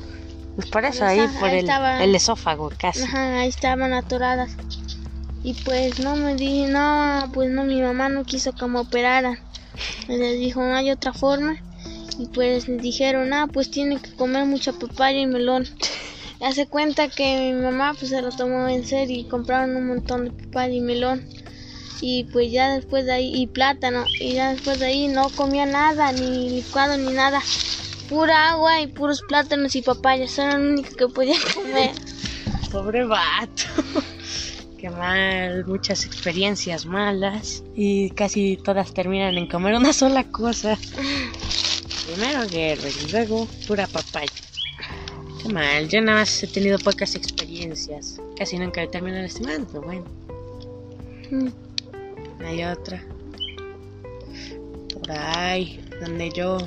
Pues 0.57 0.69
por 0.69 0.85
eso, 0.85 1.05
ahí, 1.05 1.27
por 1.39 1.51
el, 1.51 1.69
el, 1.69 2.15
esófago, 2.15 2.71
casi. 2.77 3.03
Ajá, 3.03 3.41
ahí 3.41 3.49
estaban 3.49 3.93
atoradas. 3.93 4.51
Y 5.45 5.55
pues 5.55 6.01
no 6.01 6.17
me 6.17 6.35
dije, 6.35 6.67
no, 6.69 7.31
pues 7.33 7.51
no, 7.51 7.65
mi 7.65 7.81
mamá 7.81 8.09
no 8.09 8.25
quiso 8.25 8.53
que 8.53 8.67
me 8.67 8.81
operaran. 8.81 9.39
Me 10.09 10.33
dijo, 10.33 10.61
no 10.61 10.75
hay 10.75 10.91
otra 10.91 11.13
forma 11.13 11.61
y 12.19 12.27
pues 12.27 12.67
dijeron, 12.67 13.33
ah, 13.33 13.49
pues 13.53 13.71
tiene 13.71 14.01
que 14.01 14.13
comer 14.13 14.45
mucha 14.47 14.73
papaya 14.73 15.19
y 15.19 15.27
melón. 15.27 15.67
Hace 16.41 16.67
cuenta 16.67 17.09
que 17.09 17.53
mi 17.53 17.63
mamá 17.63 17.95
pues 17.99 18.11
se 18.11 18.21
lo 18.21 18.31
tomó 18.31 18.69
en 18.69 18.85
serio 18.85 19.19
y 19.19 19.25
compraron 19.25 19.75
un 19.75 19.87
montón 19.87 20.25
de 20.25 20.45
papaya 20.45 20.75
y 20.75 20.81
melón. 20.81 21.27
Y 22.03 22.25
pues 22.25 22.53
ya 22.53 22.75
después 22.75 23.07
de 23.07 23.13
ahí, 23.13 23.33
y 23.35 23.47
plátano, 23.47 24.05
y 24.21 24.35
ya 24.35 24.53
después 24.53 24.79
de 24.79 24.87
ahí 24.87 25.09
no 25.09 25.31
comía 25.31 25.65
nada, 25.65 26.13
ni 26.13 26.51
licuado 26.51 26.99
ni 26.99 27.13
nada. 27.13 27.41
Pura 28.09 28.51
agua 28.51 28.81
y 28.83 28.87
puros 28.87 29.23
plátanos 29.27 29.75
y 29.77 29.83
papayas, 29.83 30.39
eran 30.39 30.63
lo 30.63 30.73
único 30.75 30.95
que 30.95 31.09
podía 31.09 31.37
comer. 31.55 31.93
Pobre 32.71 33.05
vato. 33.05 33.65
Qué 34.79 34.91
mal, 34.91 35.65
muchas 35.67 36.05
experiencias 36.05 36.85
malas 36.85 37.63
y 37.75 38.11
casi 38.11 38.59
todas 38.63 38.93
terminan 38.93 39.39
en 39.39 39.47
comer 39.47 39.75
una 39.75 39.95
sola 39.95 40.25
cosa. 40.25 40.79
Primero 42.07 42.49
guerra 42.49 42.89
y 42.89 43.11
luego 43.11 43.49
pura 43.67 43.87
papaya. 43.89 44.31
Qué 45.43 45.49
mal, 45.49 45.89
yo 45.89 46.01
nada 46.01 46.21
más 46.21 46.43
he 46.43 46.47
tenido 46.47 46.79
pocas 46.79 47.15
experiencias. 47.17 48.21
Casi 48.39 48.59
nunca 48.59 48.83
he 48.83 48.89
terminado 48.89 49.25
estimando, 49.25 49.67
pero 49.73 49.83
bueno. 49.83 50.05
Mm. 51.31 51.49
Hay 52.45 52.63
otra. 52.65 53.05
Por 54.93 55.11
ahí, 55.11 55.85
donde 56.01 56.31
yo... 56.31 56.59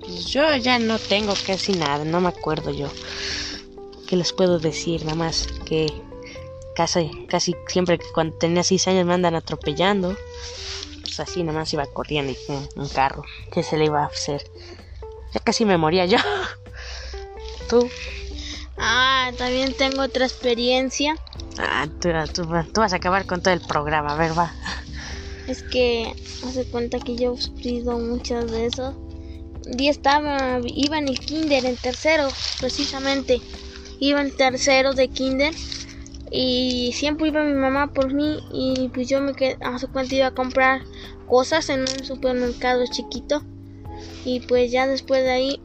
Pues 0.00 0.26
yo 0.26 0.54
ya 0.56 0.78
no 0.78 0.98
tengo 0.98 1.32
casi 1.46 1.72
nada, 1.72 2.04
no 2.04 2.20
me 2.20 2.28
acuerdo 2.28 2.70
yo. 2.70 2.88
¿Qué 4.06 4.16
les 4.16 4.32
puedo 4.32 4.58
decir? 4.58 5.04
Nada 5.04 5.16
más 5.16 5.48
que 5.64 5.86
casi, 6.76 7.10
casi 7.28 7.56
siempre 7.66 7.98
que 7.98 8.06
cuando 8.12 8.36
tenía 8.36 8.62
6 8.62 8.88
años 8.88 9.06
me 9.06 9.14
andan 9.14 9.34
atropellando 9.34 10.16
así 11.20 11.42
nomás 11.42 11.72
iba 11.72 11.86
corriendo 11.86 12.32
y 12.32 12.36
un, 12.76 12.88
carro. 12.88 13.24
¿Qué 13.52 13.62
se 13.62 13.76
le 13.76 13.86
iba 13.86 14.02
a 14.02 14.06
hacer? 14.06 14.42
Ya 15.32 15.40
casi 15.40 15.64
me 15.64 15.76
moría 15.76 16.06
yo. 16.06 16.18
¿Tú? 17.68 17.88
Ah, 18.78 19.30
también 19.36 19.74
tengo 19.74 20.02
otra 20.02 20.26
experiencia. 20.26 21.16
Ah, 21.58 21.86
tú, 22.00 22.10
vas 22.74 22.92
a 22.92 22.96
acabar 22.96 23.26
con 23.26 23.42
todo 23.42 23.54
el 23.54 23.60
programa, 23.60 24.12
a 24.12 24.16
ver, 24.16 24.38
va. 24.38 24.52
Es 25.46 25.62
que 25.62 26.12
hace 26.46 26.64
cuenta 26.66 26.98
que 26.98 27.16
yo 27.16 27.34
he 27.34 27.40
sufrido 27.40 27.98
muchas 27.98 28.50
de 28.50 28.66
eso. 28.66 28.94
día 29.76 29.90
estaba, 29.90 30.60
iba 30.64 30.98
en 30.98 31.08
el 31.08 31.18
kinder, 31.18 31.64
en 31.64 31.76
tercero, 31.76 32.28
precisamente. 32.60 33.40
Iba 33.98 34.20
en 34.20 34.36
tercero 34.36 34.92
de 34.92 35.08
kinder 35.08 35.54
y 36.30 36.92
siempre 36.92 37.28
iba 37.28 37.42
mi 37.44 37.52
mamá 37.52 37.92
por 37.92 38.12
mí 38.12 38.38
y 38.52 38.88
pues 38.88 39.08
yo 39.08 39.20
me 39.20 39.34
quedé, 39.34 39.56
hace 39.60 39.86
cuenta 39.86 40.14
iba 40.14 40.26
a 40.28 40.34
comprar 40.34 40.82
cosas 41.28 41.68
en 41.68 41.80
un 41.80 42.04
supermercado 42.04 42.84
chiquito. 42.90 43.42
Y 44.24 44.40
pues 44.40 44.72
ya 44.72 44.86
después 44.86 45.22
de 45.22 45.30
ahí 45.30 45.60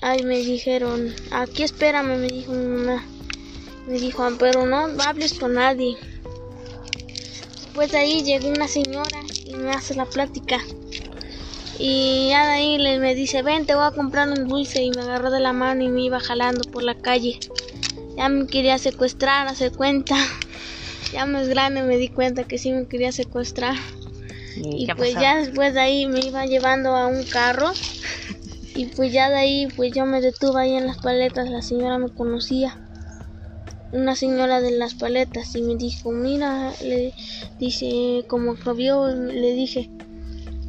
ahí 0.00 0.22
me 0.24 0.38
dijeron 0.38 1.14
aquí 1.30 1.62
espérame 1.62 2.18
me 2.18 2.28
dijo 2.28 2.52
mi 2.52 2.66
mamá. 2.66 3.04
Me 3.86 3.98
dijo 3.98 4.26
pero 4.38 4.66
no 4.66 4.88
hables 5.02 5.34
con 5.34 5.54
nadie 5.54 5.96
después 7.72 7.90
de 7.90 7.98
ahí 7.98 8.22
llegó 8.22 8.48
una 8.48 8.68
señora 8.68 9.22
y 9.46 9.54
me 9.54 9.70
hace 9.70 9.94
la 9.94 10.04
plática. 10.04 10.58
Y 11.78 12.28
ya 12.28 12.44
de 12.44 12.52
ahí 12.52 12.76
le, 12.76 12.98
me 12.98 13.14
dice 13.14 13.40
ven 13.40 13.64
te 13.64 13.74
voy 13.74 13.86
a 13.86 13.92
comprar 13.92 14.28
un 14.28 14.46
dulce 14.46 14.82
y 14.82 14.90
me 14.90 15.00
agarró 15.00 15.30
de 15.30 15.40
la 15.40 15.54
mano 15.54 15.82
y 15.82 15.88
me 15.88 16.02
iba 16.02 16.20
jalando 16.20 16.70
por 16.70 16.82
la 16.82 16.94
calle 16.94 17.40
ya 18.16 18.28
me 18.28 18.46
quería 18.46 18.78
secuestrar, 18.78 19.48
hace 19.48 19.70
cuenta. 19.70 20.16
Ya 21.12 21.26
más 21.26 21.48
grande 21.48 21.82
me 21.82 21.98
di 21.98 22.08
cuenta 22.08 22.44
que 22.44 22.58
sí 22.58 22.72
me 22.72 22.86
quería 22.86 23.12
secuestrar. 23.12 23.74
Y, 24.56 24.86
pues 24.94 25.14
ya 25.14 25.36
después 25.36 25.74
de 25.74 25.80
ahí 25.80 26.06
me 26.06 26.20
iba 26.20 26.46
llevando 26.46 26.96
a 26.96 27.06
un 27.06 27.24
carro. 27.24 27.72
Y 28.74 28.86
pues 28.86 29.12
ya 29.12 29.28
de 29.28 29.36
ahí 29.36 29.68
pues 29.76 29.92
yo 29.92 30.06
me 30.06 30.20
detuve 30.20 30.62
ahí 30.62 30.74
en 30.74 30.86
las 30.86 30.98
paletas. 30.98 31.50
La 31.50 31.62
señora 31.62 31.98
me 31.98 32.08
conocía. 32.08 32.78
Una 33.92 34.16
señora 34.16 34.62
de 34.62 34.70
las 34.70 34.94
paletas 34.94 35.54
y 35.54 35.62
me 35.62 35.76
dijo, 35.76 36.12
mira, 36.12 36.72
le 36.82 37.12
dice, 37.58 38.24
como 38.26 38.54
que 38.54 38.72
vio, 38.72 39.06
le 39.08 39.52
dije, 39.52 39.90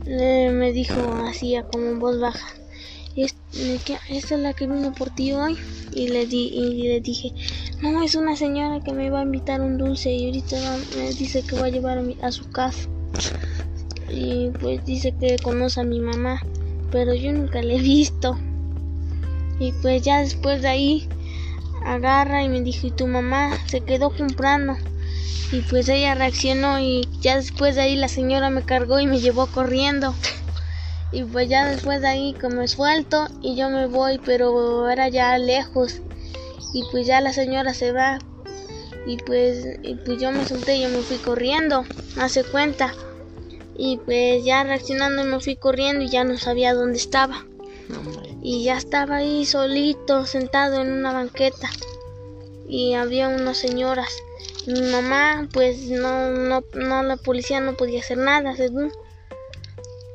me 0.06 0.73
dijo 0.73 0.99
así, 1.25 1.56
como 1.71 1.86
en 1.86 1.99
voz 1.99 2.19
baja, 2.19 2.45
es 3.53 4.31
la 4.31 4.53
que 4.53 4.67
vino 4.67 4.93
por 4.93 5.09
ti 5.11 5.33
hoy 5.33 5.57
y 5.93 6.07
le 6.07 6.25
di 6.25 6.47
y 6.47 6.87
le 6.87 7.01
dije 7.01 7.31
no 7.81 8.01
es 8.01 8.15
una 8.15 8.35
señora 8.35 8.83
que 8.83 8.93
me 8.93 9.09
va 9.09 9.19
a 9.19 9.23
invitar 9.23 9.61
un 9.61 9.77
dulce 9.77 10.11
y 10.11 10.25
ahorita 10.25 10.57
me 10.97 11.13
dice 11.13 11.43
que 11.43 11.55
va 11.57 11.67
a 11.67 11.69
llevar 11.69 12.03
a, 12.21 12.31
su 12.31 12.49
casa 12.49 12.89
y 14.09 14.49
pues 14.59 14.83
dice 14.85 15.13
que 15.19 15.37
conoce 15.37 15.81
a 15.81 15.83
mi 15.83 15.99
mamá 15.99 16.41
pero 16.93 17.15
yo 17.15 17.33
nunca 17.33 17.63
le 17.63 17.77
he 17.77 17.81
visto. 17.81 18.37
Y 19.59 19.71
pues 19.81 20.03
ya 20.03 20.21
después 20.21 20.61
de 20.61 20.67
ahí 20.67 21.09
agarra 21.83 22.43
y 22.43 22.49
me 22.49 22.61
dijo 22.61 22.87
y 22.87 22.91
tu 22.91 23.07
mamá 23.07 23.57
se 23.65 23.81
quedó 23.81 24.11
comprando 24.11 24.77
y 25.51 25.61
pues 25.61 25.89
ella 25.89 26.13
reaccionó 26.13 26.79
y 26.79 27.07
ya 27.19 27.35
después 27.35 27.75
de 27.75 27.81
ahí 27.81 27.95
la 27.95 28.07
señora 28.07 28.51
me 28.51 28.61
cargó 28.61 28.99
y 28.99 29.07
me 29.07 29.19
llevó 29.19 29.47
corriendo 29.47 30.13
y 31.13 31.23
pues 31.23 31.47
ya 31.47 31.65
después 31.69 32.02
de 32.02 32.08
ahí 32.08 32.34
como 32.34 32.67
suelto 32.67 33.28
y 33.41 33.56
yo 33.56 33.69
me 33.69 33.88
voy 33.88 34.19
pero 34.26 34.89
era 34.89 35.08
ya 35.10 35.38
lejos 35.38 36.02
y 36.73 36.84
pues 36.91 37.08
ya 37.08 37.21
la 37.21 37.32
señora 37.32 37.73
se 37.73 37.91
va 37.91 38.19
y 39.06 39.17
pues, 39.17 39.65
y 39.84 39.95
pues 39.95 40.21
yo 40.21 40.32
me 40.32 40.45
solté 40.45 40.78
y 40.78 40.84
yo 40.84 40.89
me 40.89 40.99
fui 40.99 41.17
corriendo 41.17 41.86
hace 42.17 42.43
cuenta 42.43 42.93
y 43.76 43.97
pues 43.97 44.43
ya 44.43 44.63
reaccionando 44.63 45.23
me 45.23 45.39
fui 45.39 45.56
corriendo 45.56 46.04
y 46.04 46.10
ya 46.10 46.23
no 46.23 46.38
sabía 46.38 46.73
dónde 46.73 46.97
estaba 46.97 47.45
Y 48.41 48.63
ya 48.65 48.76
estaba 48.78 49.17
ahí 49.17 49.45
solito, 49.45 50.26
sentado 50.26 50.82
en 50.82 50.91
una 50.91 51.13
banqueta. 51.13 51.69
Y 52.67 52.93
había 52.93 53.30
unas 53.30 53.58
señoras. 53.58 54.12
Mi 54.67 54.82
mamá, 54.82 55.47
pues 55.54 55.89
no, 55.89 56.30
no, 56.32 56.63
no, 56.73 57.04
la 57.04 57.15
policía 57.15 57.62
no 57.62 57.76
podía 57.76 58.02
hacer 58.02 58.17
nada, 58.17 58.56
según. 58.56 58.91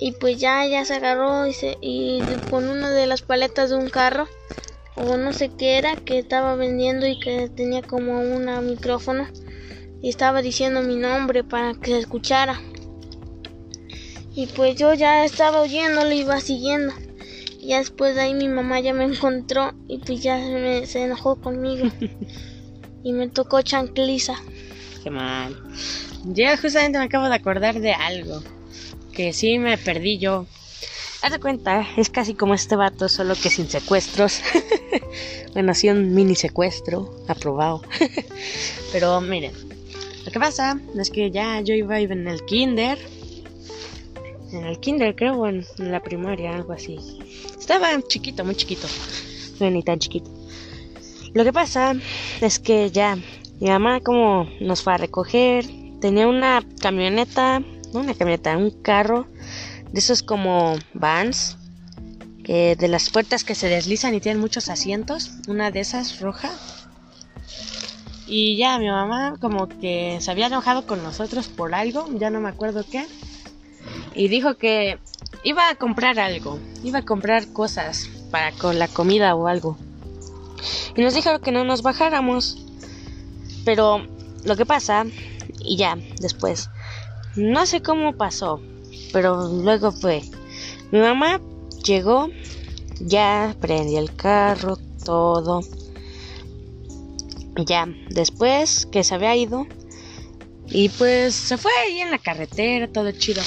Y 0.00 0.12
pues 0.12 0.38
ya, 0.38 0.64
ya 0.66 0.84
se 0.84 0.94
agarró 0.94 1.46
y, 1.46 1.52
se, 1.52 1.76
y 1.80 2.24
con 2.48 2.68
una 2.68 2.90
de 2.90 3.06
las 3.06 3.22
paletas 3.22 3.70
de 3.70 3.76
un 3.76 3.88
carro, 3.88 4.28
o 4.94 5.16
no 5.16 5.32
sé 5.32 5.50
qué 5.56 5.78
era, 5.78 5.96
que 5.96 6.18
estaba 6.18 6.54
vendiendo 6.54 7.06
y 7.06 7.18
que 7.18 7.48
tenía 7.48 7.82
como 7.82 8.20
un 8.20 8.66
micrófono. 8.66 9.26
Y 10.00 10.08
estaba 10.08 10.42
diciendo 10.42 10.82
mi 10.82 10.96
nombre 10.96 11.42
para 11.42 11.74
que 11.74 11.92
se 11.92 11.98
escuchara. 11.98 12.60
Y 14.34 14.46
pues 14.46 14.76
yo 14.76 14.94
ya 14.94 15.24
estaba 15.24 15.60
oyéndolo 15.60 16.12
y 16.12 16.20
iba 16.20 16.40
siguiendo. 16.40 16.94
Y 17.60 17.74
después 17.74 18.14
de 18.14 18.20
ahí 18.20 18.34
mi 18.34 18.48
mamá 18.48 18.78
ya 18.78 18.94
me 18.94 19.04
encontró 19.04 19.74
y 19.88 19.98
pues 19.98 20.22
ya 20.22 20.38
se 20.86 21.02
enojó 21.02 21.40
conmigo. 21.40 21.90
y 23.02 23.12
me 23.12 23.28
tocó 23.28 23.62
chancliza. 23.62 24.36
Qué 25.02 25.10
mal. 25.10 25.56
Yo 26.24 26.44
justamente 26.60 26.98
me 26.98 27.04
acabo 27.06 27.28
de 27.28 27.34
acordar 27.34 27.80
de 27.80 27.92
algo. 27.92 28.42
Que 29.18 29.32
sí 29.32 29.58
me 29.58 29.76
perdí 29.76 30.18
yo. 30.18 30.46
Haz 31.22 31.32
de 31.32 31.40
cuenta, 31.40 31.84
es 31.96 32.08
casi 32.08 32.34
como 32.34 32.54
este 32.54 32.76
vato, 32.76 33.08
solo 33.08 33.34
que 33.34 33.50
sin 33.50 33.68
secuestros. 33.68 34.40
bueno, 35.54 35.74
sí, 35.74 35.88
un 35.88 36.14
mini 36.14 36.36
secuestro, 36.36 37.12
aprobado. 37.26 37.82
Pero 38.92 39.20
miren, 39.20 39.52
lo 40.24 40.30
que 40.30 40.38
pasa 40.38 40.80
es 40.96 41.10
que 41.10 41.32
ya 41.32 41.60
yo 41.62 41.74
iba 41.74 41.98
en 41.98 42.28
el 42.28 42.44
kinder 42.44 42.96
en 44.52 44.64
el 44.64 44.78
kinder, 44.78 45.16
creo, 45.16 45.48
en 45.48 45.66
la 45.78 46.00
primaria, 46.00 46.54
algo 46.54 46.72
así. 46.72 46.98
Estaba 47.58 47.88
chiquito, 48.06 48.44
muy 48.44 48.54
chiquito. 48.54 48.86
No 49.58 49.68
ni 49.68 49.82
tan 49.82 49.98
chiquito. 49.98 50.30
Lo 51.34 51.42
que 51.42 51.52
pasa 51.52 51.96
es 52.40 52.60
que 52.60 52.92
ya 52.92 53.16
mi 53.60 53.68
mamá 53.68 53.98
como 53.98 54.48
nos 54.60 54.82
fue 54.82 54.94
a 54.94 54.96
recoger, 54.96 55.66
tenía 56.00 56.28
una 56.28 56.64
camioneta, 56.80 57.64
una 57.92 58.14
camioneta, 58.14 58.56
un 58.56 58.70
carro 58.70 59.26
de 59.90 59.98
esos 60.00 60.22
como 60.22 60.76
vans, 60.94 61.56
que 62.44 62.76
de 62.76 62.88
las 62.88 63.10
puertas 63.10 63.44
que 63.44 63.54
se 63.54 63.68
deslizan 63.68 64.14
y 64.14 64.20
tienen 64.20 64.40
muchos 64.40 64.68
asientos, 64.68 65.32
una 65.48 65.70
de 65.70 65.80
esas 65.80 66.20
roja. 66.20 66.50
Y 68.26 68.56
ya 68.56 68.78
mi 68.78 68.88
mamá 68.88 69.36
como 69.40 69.68
que 69.68 70.18
se 70.20 70.30
había 70.30 70.46
enojado 70.46 70.86
con 70.86 71.02
nosotros 71.02 71.48
por 71.48 71.74
algo, 71.74 72.06
ya 72.18 72.30
no 72.30 72.40
me 72.40 72.48
acuerdo 72.48 72.84
qué 72.90 73.06
y 74.14 74.28
dijo 74.28 74.56
que 74.56 74.98
iba 75.44 75.68
a 75.70 75.76
comprar 75.76 76.18
algo, 76.18 76.58
iba 76.82 77.00
a 77.00 77.04
comprar 77.04 77.52
cosas 77.52 78.08
para 78.30 78.52
con 78.52 78.78
la 78.78 78.88
comida 78.88 79.34
o 79.34 79.46
algo. 79.46 79.78
Y 80.96 81.02
nos 81.02 81.14
dijo 81.14 81.38
que 81.40 81.52
no 81.52 81.64
nos 81.64 81.82
bajáramos. 81.82 82.58
Pero 83.64 84.06
lo 84.44 84.56
que 84.56 84.66
pasa, 84.66 85.04
y 85.60 85.76
ya, 85.76 85.96
después, 86.20 86.68
no 87.38 87.66
sé 87.66 87.80
cómo 87.82 88.16
pasó, 88.16 88.60
pero 89.12 89.48
luego 89.48 89.92
fue. 89.92 90.22
Mi 90.90 91.00
mamá 91.00 91.40
llegó, 91.84 92.28
ya 93.00 93.54
prendí 93.60 93.96
el 93.96 94.14
carro, 94.14 94.76
todo. 95.04 95.60
Ya, 97.66 97.88
después 98.10 98.86
que 98.86 99.02
se 99.02 99.14
había 99.14 99.34
ido, 99.36 99.66
y 100.66 100.90
pues 100.90 101.34
se 101.34 101.56
fue 101.56 101.72
ahí 101.82 102.00
en 102.00 102.10
la 102.10 102.18
carretera, 102.18 102.88
todo 102.88 103.10
chido 103.12 103.42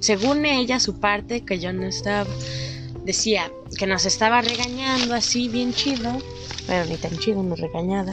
según 0.00 0.44
ella, 0.44 0.80
su 0.80 0.98
parte, 1.00 1.44
que 1.44 1.58
yo 1.58 1.72
no 1.72 1.86
estaba, 1.86 2.28
decía 3.04 3.50
que 3.78 3.86
nos 3.86 4.04
estaba 4.04 4.42
regañando 4.42 5.14
así 5.14 5.48
bien 5.48 5.72
chido, 5.72 6.18
bueno, 6.66 6.84
ni 6.86 6.96
tan 6.96 7.16
chido, 7.18 7.42
no 7.42 7.54
regañada. 7.54 8.12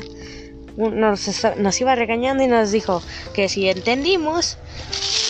Nos, 0.76 1.82
iba 1.82 1.96
regañando 1.96 2.44
y 2.44 2.48
nos 2.48 2.72
dijo 2.72 3.04
que 3.34 3.48
si 3.48 3.70
entendimos, 3.70 4.58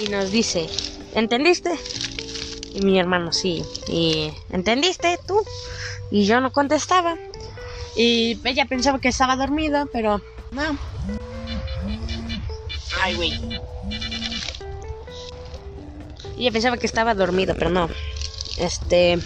y 0.01 0.09
nos 0.09 0.31
dice, 0.31 0.69
¿entendiste? 1.13 1.71
Y 2.73 2.81
mi 2.81 2.99
hermano, 2.99 3.31
sí. 3.31 3.63
¿Y 3.87 4.31
entendiste 4.49 5.19
tú? 5.27 5.41
Y 6.11 6.25
yo 6.25 6.39
no 6.41 6.51
contestaba. 6.51 7.17
Y 7.95 8.39
ella 8.43 8.65
pensaba 8.65 8.99
que 8.99 9.09
estaba 9.09 9.35
dormida, 9.35 9.85
pero 9.91 10.21
no. 10.51 10.77
Ay, 13.01 13.15
güey. 13.15 13.33
Yo 16.37 16.51
pensaba 16.51 16.77
que 16.77 16.87
estaba 16.87 17.13
dormido, 17.13 17.53
pero 17.57 17.69
no. 17.69 17.89
Este. 18.57 19.19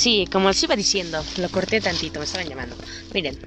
Sí, 0.00 0.26
como 0.32 0.48
les 0.48 0.62
iba 0.62 0.74
diciendo, 0.76 1.22
lo 1.36 1.50
corté 1.50 1.78
tantito, 1.78 2.20
me 2.20 2.24
estaban 2.24 2.48
llamando. 2.48 2.74
Miren, 3.12 3.38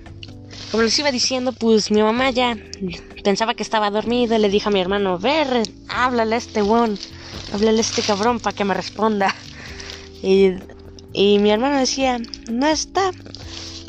como 0.70 0.84
les 0.84 1.00
iba 1.00 1.12
diciendo, 1.12 1.52
pues 1.52 1.90
mi 1.90 2.04
mamá 2.04 2.30
ya 2.30 2.56
pensaba 3.24 3.56
que 3.56 3.64
estaba 3.64 3.90
dormido. 3.90 4.38
Le 4.38 4.50
dije 4.50 4.70
a 4.70 4.72
mi 4.72 4.80
hermano, 4.80 5.18
ver, 5.18 5.64
háblale 5.88 6.36
a 6.36 6.38
este 6.38 6.62
weón, 6.62 7.00
háblale 7.54 7.80
a 7.80 7.82
este 7.82 8.04
cabrón 8.04 8.40
para 8.40 8.56
que 8.56 8.66
me 8.66 8.76
responda. 8.76 9.34
Y, 10.22 10.52
y 11.12 11.40
mi 11.40 11.50
hermano 11.50 11.80
decía, 11.80 12.22
no 12.48 12.68
está. 12.68 13.10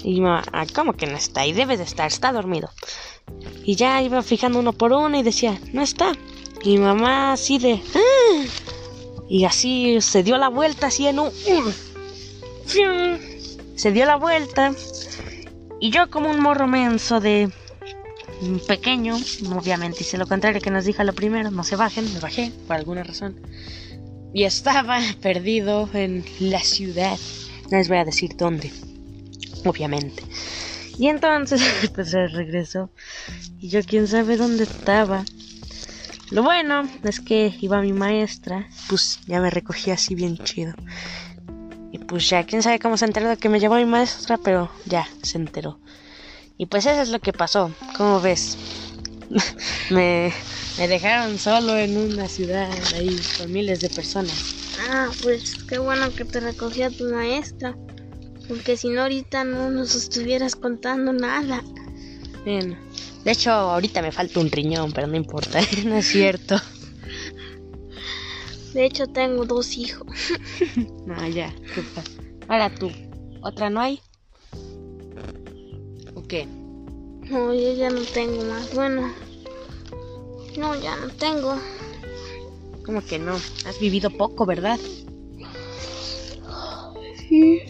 Y 0.02 0.14
mi 0.14 0.20
mamá, 0.22 0.42
ah, 0.50 0.64
¿cómo 0.74 0.94
que 0.94 1.06
no 1.06 1.18
está? 1.18 1.44
Y 1.44 1.52
debe 1.52 1.76
de 1.76 1.84
estar, 1.84 2.06
está 2.06 2.32
dormido. 2.32 2.70
Y 3.62 3.76
ya 3.76 4.00
iba 4.00 4.22
fijando 4.22 4.58
uno 4.58 4.72
por 4.72 4.90
uno 4.94 5.18
y 5.18 5.22
decía, 5.22 5.60
no 5.74 5.82
está. 5.82 6.12
Y 6.62 6.78
mamá 6.78 7.34
así 7.34 7.58
de... 7.58 7.82
¡Ah! 7.94 8.44
Y 9.28 9.44
así 9.44 10.00
se 10.00 10.22
dio 10.22 10.38
la 10.38 10.48
vuelta 10.48 10.86
así 10.86 11.06
en 11.06 11.18
un... 11.18 11.30
Se 12.66 13.92
dio 13.92 14.06
la 14.06 14.16
vuelta. 14.16 14.72
Y 15.80 15.90
yo 15.90 16.10
como 16.10 16.30
un 16.30 16.40
morro 16.40 16.66
menso 16.66 17.20
de 17.20 17.50
pequeño, 18.66 19.16
obviamente 19.54 19.98
hice 20.00 20.18
lo 20.18 20.26
contrario 20.26 20.60
que 20.60 20.70
nos 20.70 20.84
dijo 20.84 21.02
lo 21.04 21.12
primero, 21.12 21.50
no 21.50 21.64
se 21.64 21.76
bajen, 21.76 22.12
me 22.12 22.20
bajé 22.20 22.52
por 22.66 22.76
alguna 22.76 23.02
razón. 23.02 23.40
Y 24.32 24.44
estaba 24.44 25.00
perdido 25.22 25.88
en 25.92 26.24
la 26.40 26.60
ciudad. 26.60 27.18
No 27.70 27.78
les 27.78 27.88
voy 27.88 27.98
a 27.98 28.04
decir 28.04 28.36
dónde, 28.36 28.72
obviamente. 29.64 30.22
Y 30.98 31.08
entonces, 31.08 31.62
pues 31.94 32.12
regresó. 32.12 32.90
Y 33.58 33.68
yo 33.68 33.82
quién 33.82 34.06
sabe 34.06 34.36
dónde 34.36 34.64
estaba. 34.64 35.24
Lo 36.30 36.42
bueno 36.42 36.88
es 37.04 37.20
que 37.20 37.54
iba 37.60 37.80
mi 37.82 37.92
maestra, 37.92 38.68
pues 38.88 39.20
ya 39.26 39.40
me 39.40 39.50
recogía 39.50 39.94
así 39.94 40.14
bien 40.14 40.38
chido. 40.38 40.74
Y 41.94 41.98
pues 41.98 42.28
ya, 42.28 42.44
quién 42.44 42.60
sabe 42.60 42.80
cómo 42.80 42.96
se 42.96 43.04
enteró 43.04 43.28
de 43.28 43.36
que 43.36 43.48
me 43.48 43.60
llevó 43.60 43.76
mi 43.76 43.84
maestra, 43.84 44.36
pero 44.36 44.68
ya 44.84 45.08
se 45.22 45.38
enteró. 45.38 45.78
Y 46.58 46.66
pues 46.66 46.86
eso 46.86 47.00
es 47.00 47.10
lo 47.10 47.20
que 47.20 47.32
pasó. 47.32 47.70
¿Cómo 47.96 48.20
ves? 48.20 48.58
me, 49.90 50.32
me 50.76 50.88
dejaron 50.88 51.38
solo 51.38 51.78
en 51.78 51.96
una 51.96 52.26
ciudad 52.26 52.68
ahí 52.96 53.16
con 53.38 53.52
miles 53.52 53.78
de 53.78 53.90
personas. 53.90 54.34
Ah, 54.90 55.08
pues 55.22 55.54
qué 55.68 55.78
bueno 55.78 56.12
que 56.12 56.24
te 56.24 56.40
recogía 56.40 56.90
tu 56.90 57.04
maestra. 57.04 57.76
Porque 58.48 58.76
si 58.76 58.88
no, 58.88 59.02
ahorita 59.02 59.44
no 59.44 59.70
nos 59.70 59.94
estuvieras 59.94 60.56
contando 60.56 61.12
nada. 61.12 61.62
Bien. 62.44 62.76
De 63.24 63.30
hecho, 63.30 63.52
ahorita 63.52 64.02
me 64.02 64.10
falta 64.10 64.40
un 64.40 64.50
riñón, 64.50 64.90
pero 64.90 65.06
no 65.06 65.14
importa, 65.14 65.60
no 65.84 65.98
es 65.98 66.06
cierto. 66.08 66.60
De 68.74 68.84
hecho, 68.84 69.06
tengo 69.06 69.44
dos 69.44 69.78
hijos. 69.78 70.06
no, 71.06 71.28
ya, 71.28 71.54
Ahora 72.48 72.74
tú, 72.74 72.90
¿otra 73.40 73.70
no 73.70 73.80
hay? 73.80 74.00
¿O 76.14 76.22
qué? 76.26 76.46
No, 77.30 77.54
yo 77.54 77.72
ya 77.72 77.88
no 77.88 78.02
tengo 78.02 78.42
más. 78.42 78.74
Bueno, 78.74 79.12
no, 80.58 80.80
ya 80.80 80.96
no 80.96 81.08
tengo. 81.08 81.56
¿Cómo 82.84 83.00
que 83.00 83.18
no? 83.18 83.36
Has 83.64 83.78
vivido 83.80 84.10
poco, 84.10 84.44
¿verdad? 84.44 84.78
Sí. 87.28 87.60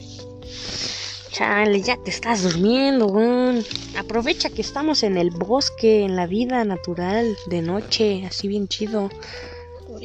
Chale, 1.30 1.82
ya 1.82 1.96
te 2.02 2.10
estás 2.10 2.42
durmiendo, 2.42 3.06
weón. 3.06 3.62
Aprovecha 3.98 4.48
que 4.48 4.62
estamos 4.62 5.02
en 5.02 5.18
el 5.18 5.30
bosque, 5.30 6.04
en 6.04 6.16
la 6.16 6.26
vida 6.26 6.64
natural, 6.64 7.36
de 7.46 7.60
noche, 7.60 8.24
así 8.26 8.48
bien 8.48 8.68
chido. 8.68 9.10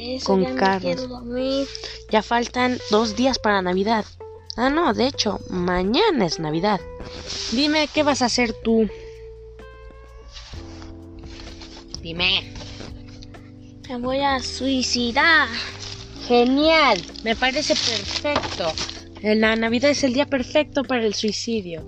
Eso 0.01 0.27
con 0.27 0.43
ya 0.43 0.79
Ya 2.09 2.23
faltan 2.23 2.79
dos 2.89 3.17
días 3.17 3.37
para 3.37 3.61
Navidad. 3.61 4.05
Ah, 4.55 4.69
no, 4.69 4.93
de 4.93 5.07
hecho, 5.07 5.39
mañana 5.49 6.25
es 6.25 6.39
Navidad. 6.39 6.79
Dime, 7.51 7.89
¿qué 7.93 8.03
vas 8.03 8.21
a 8.21 8.25
hacer 8.25 8.53
tú? 8.63 8.89
Dime. 12.01 12.53
Me 13.89 13.97
voy 13.97 14.19
a 14.19 14.39
suicidar. 14.39 15.49
Genial, 16.27 17.01
me 17.23 17.35
parece 17.35 17.75
perfecto. 17.75 18.71
La 19.21 19.55
Navidad 19.57 19.91
es 19.91 20.03
el 20.03 20.13
día 20.13 20.27
perfecto 20.27 20.83
para 20.83 21.05
el 21.05 21.13
suicidio. 21.13 21.83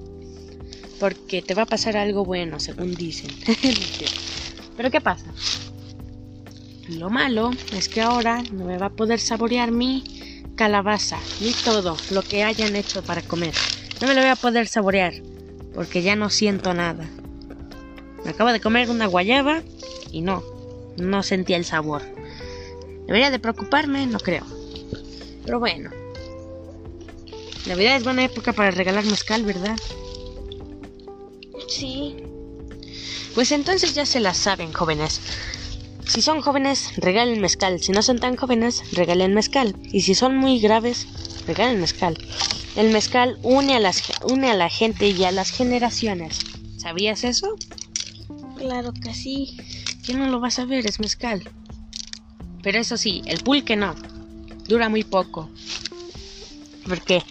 Porque 0.99 1.41
te 1.41 1.53
va 1.53 1.63
a 1.63 1.65
pasar 1.65 1.95
algo 1.95 2.25
bueno, 2.25 2.59
según 2.59 2.93
dicen. 2.93 3.31
Pero 4.77 4.91
¿qué 4.91 4.99
pasa? 4.99 5.25
Lo 6.97 7.09
malo 7.09 7.51
es 7.73 7.87
que 7.87 8.01
ahora 8.01 8.43
no 8.51 8.65
me 8.65 8.77
va 8.77 8.87
a 8.87 8.95
poder 8.95 9.19
saborear 9.19 9.71
mi 9.71 10.03
calabaza, 10.55 11.17
ni 11.39 11.51
todo 11.53 11.95
lo 12.11 12.21
que 12.21 12.43
hayan 12.43 12.75
hecho 12.75 13.01
para 13.01 13.21
comer. 13.21 13.53
No 14.01 14.07
me 14.07 14.13
lo 14.13 14.21
voy 14.21 14.29
a 14.29 14.35
poder 14.35 14.67
saborear, 14.67 15.13
porque 15.73 16.01
ya 16.01 16.15
no 16.15 16.29
siento 16.29 16.73
nada. 16.73 17.07
Me 18.23 18.31
acabo 18.31 18.51
de 18.51 18.59
comer 18.59 18.89
una 18.89 19.07
guayaba 19.07 19.61
y 20.11 20.21
no, 20.21 20.43
no 20.97 21.23
sentía 21.23 21.57
el 21.57 21.65
sabor. 21.65 22.01
¿Debería 23.07 23.31
de 23.31 23.39
preocuparme? 23.39 24.05
No 24.05 24.19
creo. 24.19 24.45
Pero 25.45 25.59
bueno. 25.59 25.91
Navidad 27.67 27.95
es 27.95 28.03
buena 28.03 28.25
época 28.25 28.53
para 28.53 28.71
regalar 28.71 29.05
mezcal, 29.05 29.43
¿verdad? 29.43 29.77
Sí. 31.67 32.17
Pues 33.33 33.51
entonces 33.51 33.93
ya 33.93 34.05
se 34.05 34.19
la 34.19 34.33
saben, 34.33 34.73
jóvenes. 34.73 35.21
Si 36.05 36.21
son 36.21 36.41
jóvenes, 36.41 36.93
regalen 36.97 37.39
mezcal. 37.41 37.81
Si 37.81 37.91
no 37.91 38.01
son 38.01 38.19
tan 38.19 38.35
jóvenes, 38.35 38.83
regalen 38.93 39.33
mezcal. 39.33 39.75
Y 39.91 40.01
si 40.01 40.15
son 40.15 40.35
muy 40.35 40.59
graves, 40.59 41.07
regalen 41.47 41.79
mezcal. 41.79 42.17
El 42.75 42.91
mezcal 42.91 43.37
une 43.43 43.75
a, 43.75 43.79
las, 43.79 44.03
une 44.23 44.49
a 44.49 44.55
la 44.55 44.69
gente 44.69 45.09
y 45.09 45.23
a 45.23 45.31
las 45.31 45.51
generaciones. 45.51 46.39
¿Sabías 46.77 47.23
eso? 47.23 47.55
Claro 48.57 48.93
que 48.93 49.13
sí. 49.13 49.57
¿Quién 50.05 50.19
no 50.19 50.27
lo 50.27 50.39
va 50.39 50.47
a 50.47 50.51
saber? 50.51 50.87
Es 50.87 50.99
mezcal. 50.99 51.43
Pero 52.63 52.79
eso 52.79 52.97
sí, 52.97 53.21
el 53.25 53.41
pulque 53.41 53.75
no. 53.75 53.95
Dura 54.67 54.89
muy 54.89 55.03
poco. 55.03 55.49
Porque 56.87 57.23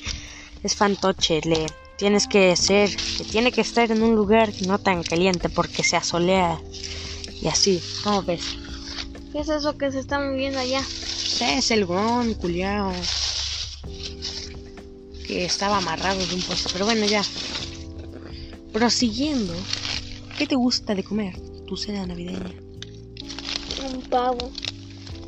es 0.63 0.75
fantoche. 0.75 1.41
Le 1.45 1.67
tienes 1.97 2.27
que 2.27 2.57
ser, 2.57 2.95
que 2.95 3.25
tiene 3.25 3.53
que 3.53 3.61
estar 3.61 3.91
en 3.91 4.03
un 4.03 4.15
lugar 4.15 4.51
no 4.67 4.79
tan 4.79 5.03
caliente 5.03 5.49
porque 5.49 5.83
se 5.83 5.97
asolea. 5.97 6.59
Y 7.43 7.49
así, 7.49 7.83
¿cómo 8.05 8.23
ves? 8.23 8.57
¿Qué 9.33 9.41
es 9.41 9.49
eso 9.49 9.77
que 9.79 9.91
se 9.91 10.01
está 10.01 10.19
moviendo 10.19 10.59
allá? 10.59 10.81
Es 10.81 11.71
el 11.71 11.87
gon, 11.87 12.35
culiao. 12.35 12.93
Que 15.27 15.45
estaba 15.45 15.79
amarrado 15.79 16.25
de 16.27 16.35
un 16.35 16.43
poste. 16.43 16.69
Pero 16.73 16.85
bueno, 16.85 17.07
ya. 17.07 17.23
Prosiguiendo. 18.73 19.55
¿Qué 20.37 20.47
te 20.47 20.55
gusta 20.55 20.95
de 20.95 21.03
comer? 21.03 21.35
Tu 21.67 21.77
cena 21.77 22.07
navideña. 22.07 22.55
Un 23.91 24.03
pavo. 24.03 24.51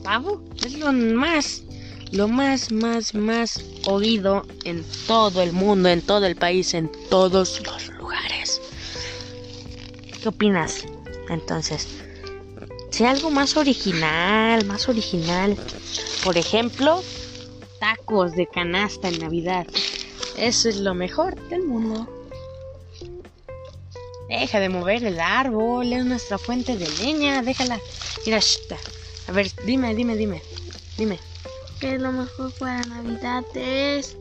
¿Pavo? 0.03 0.43
Es 0.67 0.75
lo 0.75 0.93
más, 0.93 1.63
lo 2.11 2.29
más, 2.29 2.73
más, 2.73 3.15
más 3.15 3.65
oído 3.87 4.45
en 4.65 4.85
todo 5.07 5.41
el 5.43 5.53
mundo, 5.53 5.89
en 5.89 6.03
todo 6.03 6.27
el 6.27 6.37
país, 6.37 6.75
en 6.75 6.91
todos 7.09 7.63
los 7.65 7.89
lugares. 7.99 8.61
¿Qué 10.21 10.29
opinas? 10.29 10.85
Entonces, 11.29 11.89
sea 12.91 13.11
algo 13.11 13.31
más 13.31 13.57
original, 13.57 14.65
más 14.67 14.89
original. 14.89 15.57
Por 16.25 16.37
ejemplo, 16.37 17.03
tacos 17.81 18.33
de 18.33 18.47
canasta 18.47 19.09
en 19.09 19.21
Navidad. 19.21 19.67
Eso 20.37 20.69
es 20.69 20.77
lo 20.77 20.95
mejor 20.95 21.37
del 21.49 21.63
mundo. 21.63 22.09
Deja 24.29 24.61
de 24.61 24.69
mover 24.69 25.05
el 25.05 25.21
árbol, 25.21 25.93
es 25.93 26.05
nuestra 26.05 26.39
fuente 26.39 26.77
de 26.77 26.89
leña, 26.99 27.43
déjala. 27.43 27.79
Mira, 28.25 28.41
a 29.29 29.33
ver, 29.33 29.51
dime, 29.67 29.95
dime, 29.95 30.17
dime, 30.17 30.43
dime. 30.97 31.19
Que 31.81 31.99
lo 31.99 32.13
mejor 32.13 32.53
para 32.55 32.81
Navidad 32.83 33.45
es. 33.55 34.17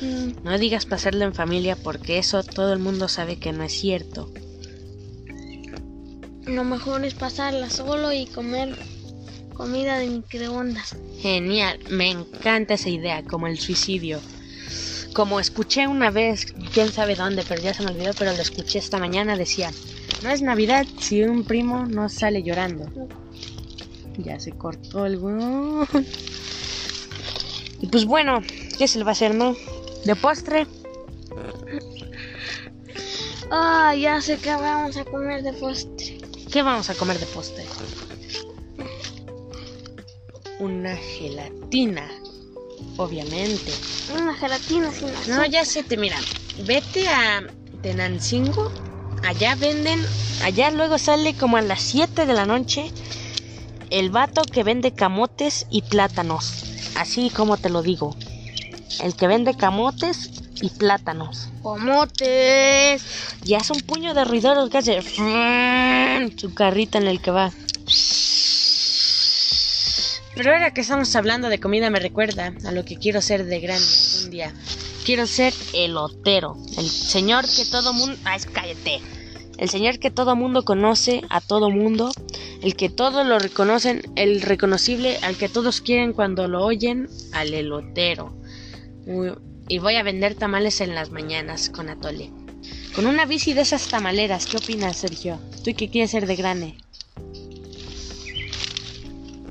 No 0.00 0.58
digas 0.58 0.86
pasarlo 0.86 1.24
en 1.24 1.34
familia 1.34 1.76
porque 1.76 2.18
eso 2.18 2.42
todo 2.42 2.72
el 2.72 2.78
mundo 2.78 3.08
sabe 3.08 3.38
que 3.38 3.52
no 3.52 3.64
es 3.64 3.72
cierto. 3.72 4.30
Lo 6.46 6.64
mejor 6.64 7.04
es 7.04 7.14
pasarla 7.14 7.68
solo 7.68 8.12
y 8.12 8.26
comer 8.26 8.78
comida 9.54 9.98
de 9.98 10.06
microondas. 10.06 10.96
Genial, 11.20 11.80
me 11.90 12.10
encanta 12.10 12.74
esa 12.74 12.88
idea, 12.88 13.22
como 13.24 13.48
el 13.48 13.58
suicidio. 13.58 14.20
Como 15.12 15.40
escuché 15.40 15.88
una 15.88 16.10
vez, 16.10 16.54
quién 16.72 16.92
sabe 16.92 17.16
dónde, 17.16 17.44
pero 17.46 17.60
ya 17.60 17.74
se 17.74 17.82
me 17.82 17.90
olvidó, 17.90 18.12
pero 18.16 18.32
lo 18.32 18.40
escuché 18.40 18.78
esta 18.78 18.98
mañana, 18.98 19.36
decía, 19.36 19.72
no 20.22 20.30
es 20.30 20.42
Navidad 20.42 20.86
si 21.00 21.22
un 21.22 21.44
primo 21.44 21.86
no 21.86 22.08
sale 22.08 22.42
llorando. 22.42 22.86
Ya 24.16 24.38
se 24.38 24.52
cortó 24.52 25.06
el. 25.06 25.18
Y 27.80 27.86
pues 27.86 28.06
bueno, 28.06 28.42
¿qué 28.76 28.88
se 28.88 28.98
le 28.98 29.04
va 29.04 29.10
a 29.10 29.12
hacer, 29.12 29.36
no? 29.36 29.54
De 30.04 30.16
postre, 30.16 30.66
Ah, 33.50 33.94
ya 33.94 34.20
sé 34.20 34.36
que 34.38 34.50
vamos 34.54 34.96
a 34.96 35.04
comer 35.04 35.42
de 35.42 35.52
postre. 35.54 36.18
¿qué 36.50 36.62
vamos 36.62 36.90
a 36.90 36.94
comer 36.94 37.18
de 37.18 37.26
postre? 37.26 37.64
Una 40.58 40.96
gelatina, 40.96 42.10
obviamente. 42.96 43.72
Una 44.12 44.34
gelatina 44.34 44.90
sin 44.92 45.08
azúcar. 45.08 45.36
No, 45.36 45.46
ya 45.46 45.64
sé, 45.64 45.82
te 45.82 45.96
mira, 45.96 46.18
vete 46.64 47.08
a 47.08 47.42
Tenancingo, 47.82 48.70
allá 49.22 49.54
venden, 49.54 50.04
allá 50.42 50.70
luego 50.70 50.98
sale 50.98 51.34
como 51.34 51.56
a 51.56 51.62
las 51.62 51.82
7 51.82 52.26
de 52.26 52.32
la 52.34 52.44
noche 52.46 52.90
el 53.90 54.10
vato 54.10 54.42
que 54.42 54.64
vende 54.64 54.92
camotes 54.92 55.66
y 55.70 55.82
plátanos, 55.82 56.64
así 56.96 57.30
como 57.30 57.56
te 57.56 57.70
lo 57.70 57.82
digo, 57.82 58.14
el 59.02 59.14
que 59.14 59.26
vende 59.26 59.56
camotes 59.56 60.30
y 60.60 60.70
plátanos. 60.70 61.48
Comotes. 61.62 63.02
Ya 63.44 63.58
es 63.58 63.70
un 63.70 63.80
puño 63.80 64.14
de 64.14 64.24
ruidoros 64.24 64.70
que 64.70 64.78
hace 64.78 65.00
su 66.36 66.54
carrito 66.54 66.98
en 66.98 67.06
el 67.06 67.20
que 67.20 67.30
va. 67.30 67.52
Pero 70.34 70.52
ahora 70.52 70.72
que 70.72 70.82
estamos 70.82 71.14
hablando 71.16 71.48
de 71.48 71.58
comida 71.58 71.90
me 71.90 71.98
recuerda 71.98 72.54
a 72.64 72.70
lo 72.70 72.84
que 72.84 72.96
quiero 72.96 73.20
ser 73.20 73.44
de 73.44 73.58
grande 73.58 73.84
un 74.24 74.30
día. 74.30 74.54
Quiero 75.04 75.26
ser 75.26 75.52
elotero, 75.72 76.56
el 76.76 76.88
señor 76.88 77.44
que 77.44 77.64
todo 77.64 77.92
mundo... 77.92 78.16
¡Ay, 78.24 78.40
cállate! 78.52 79.00
El 79.56 79.68
señor 79.68 79.98
que 79.98 80.12
todo 80.12 80.36
mundo 80.36 80.64
conoce 80.64 81.22
a 81.30 81.40
todo 81.40 81.70
mundo, 81.70 82.12
el 82.62 82.76
que 82.76 82.88
todos 82.88 83.26
lo 83.26 83.40
reconocen, 83.40 84.02
el 84.14 84.40
reconocible 84.42 85.18
al 85.22 85.36
que 85.36 85.48
todos 85.48 85.80
quieren 85.80 86.12
cuando 86.12 86.46
lo 86.46 86.64
oyen, 86.64 87.08
al 87.32 87.52
elotero. 87.52 88.37
Y 89.68 89.78
voy 89.78 89.96
a 89.96 90.02
vender 90.02 90.34
tamales 90.34 90.80
en 90.80 90.94
las 90.94 91.10
mañanas 91.10 91.70
con 91.70 91.88
atole. 91.88 92.30
Con 92.94 93.06
una 93.06 93.24
bici 93.26 93.54
de 93.54 93.62
esas 93.62 93.88
tamaleras, 93.88 94.46
¿qué 94.46 94.58
opinas, 94.58 94.98
Sergio? 94.98 95.38
¿Tú 95.64 95.72
qué 95.76 95.88
quieres 95.88 96.10
ser 96.10 96.26
de 96.26 96.36
grande? 96.36 96.74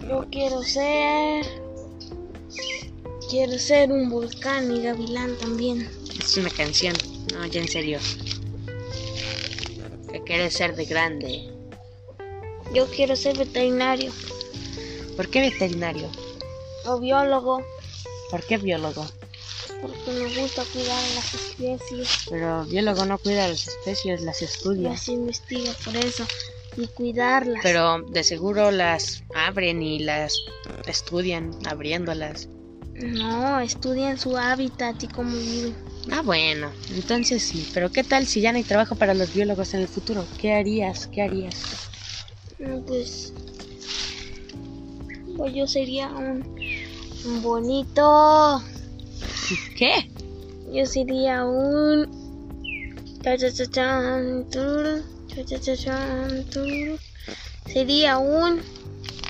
Yo 0.07 0.25
quiero 0.31 0.61
ser. 0.63 1.45
Quiero 3.29 3.57
ser 3.57 3.91
un 3.91 4.09
volcán 4.09 4.71
y 4.75 4.81
gavilán 4.81 5.35
también. 5.37 5.89
Es 6.19 6.37
una 6.37 6.49
canción. 6.49 6.93
No, 7.33 7.45
ya 7.45 7.61
en 7.61 7.67
serio. 7.67 7.99
¿Qué 10.11 10.21
quieres 10.23 10.53
ser 10.53 10.75
de 10.75 10.85
grande? 10.85 11.51
Yo 12.73 12.85
quiero 12.87 13.15
ser 13.15 13.37
veterinario 13.37 14.11
¿Por 15.15 15.29
qué 15.29 15.39
veterinario? 15.39 16.09
o 16.85 16.99
biólogo 16.99 17.61
¿Por 18.29 18.43
qué 18.45 18.57
biólogo? 18.57 19.05
Porque 19.81 20.11
me 20.11 20.41
gusta 20.41 20.63
cuidar 20.65 21.03
a 21.03 21.09
las 21.15 21.33
especies. 21.33 22.25
Pero 22.29 22.65
biólogo 22.65 23.05
no 23.05 23.17
cuida 23.19 23.47
las 23.47 23.67
especies, 23.67 24.21
las 24.21 24.41
estudia. 24.41 24.89
Las 24.89 25.07
investiga 25.07 25.73
por 25.83 25.95
eso 25.97 26.25
y 26.75 26.87
cuidarlas. 26.87 27.59
Pero 27.63 28.01
de 28.01 28.23
seguro 28.23 28.71
las 28.71 29.23
abren 29.35 29.81
y 29.81 29.99
las 29.99 30.33
estudian 30.87 31.51
abriéndolas. 31.65 32.47
No, 32.93 33.59
estudian 33.59 34.17
su 34.17 34.37
hábitat 34.37 35.01
y 35.03 35.07
cómo 35.07 35.31
viven. 35.31 35.75
Ah, 36.11 36.21
bueno, 36.21 36.71
entonces 36.89 37.43
sí. 37.43 37.69
Pero 37.73 37.91
¿qué 37.91 38.03
tal 38.03 38.25
si 38.25 38.41
ya 38.41 38.51
no 38.51 38.57
hay 38.57 38.63
trabajo 38.63 38.95
para 38.95 39.13
los 39.13 39.33
biólogos 39.33 39.73
en 39.73 39.81
el 39.81 39.87
futuro? 39.87 40.25
¿Qué 40.39 40.53
harías? 40.53 41.07
¿Qué 41.07 41.21
harías? 41.21 41.55
Pues, 42.87 43.33
pues 45.35 45.53
yo 45.53 45.67
sería 45.67 46.07
un 46.09 46.43
bonito. 47.43 48.63
¿Qué? 49.75 50.09
Yo 50.71 50.85
sería 50.85 51.45
un. 51.45 52.27
Sería 57.65 58.17
un 58.17 58.61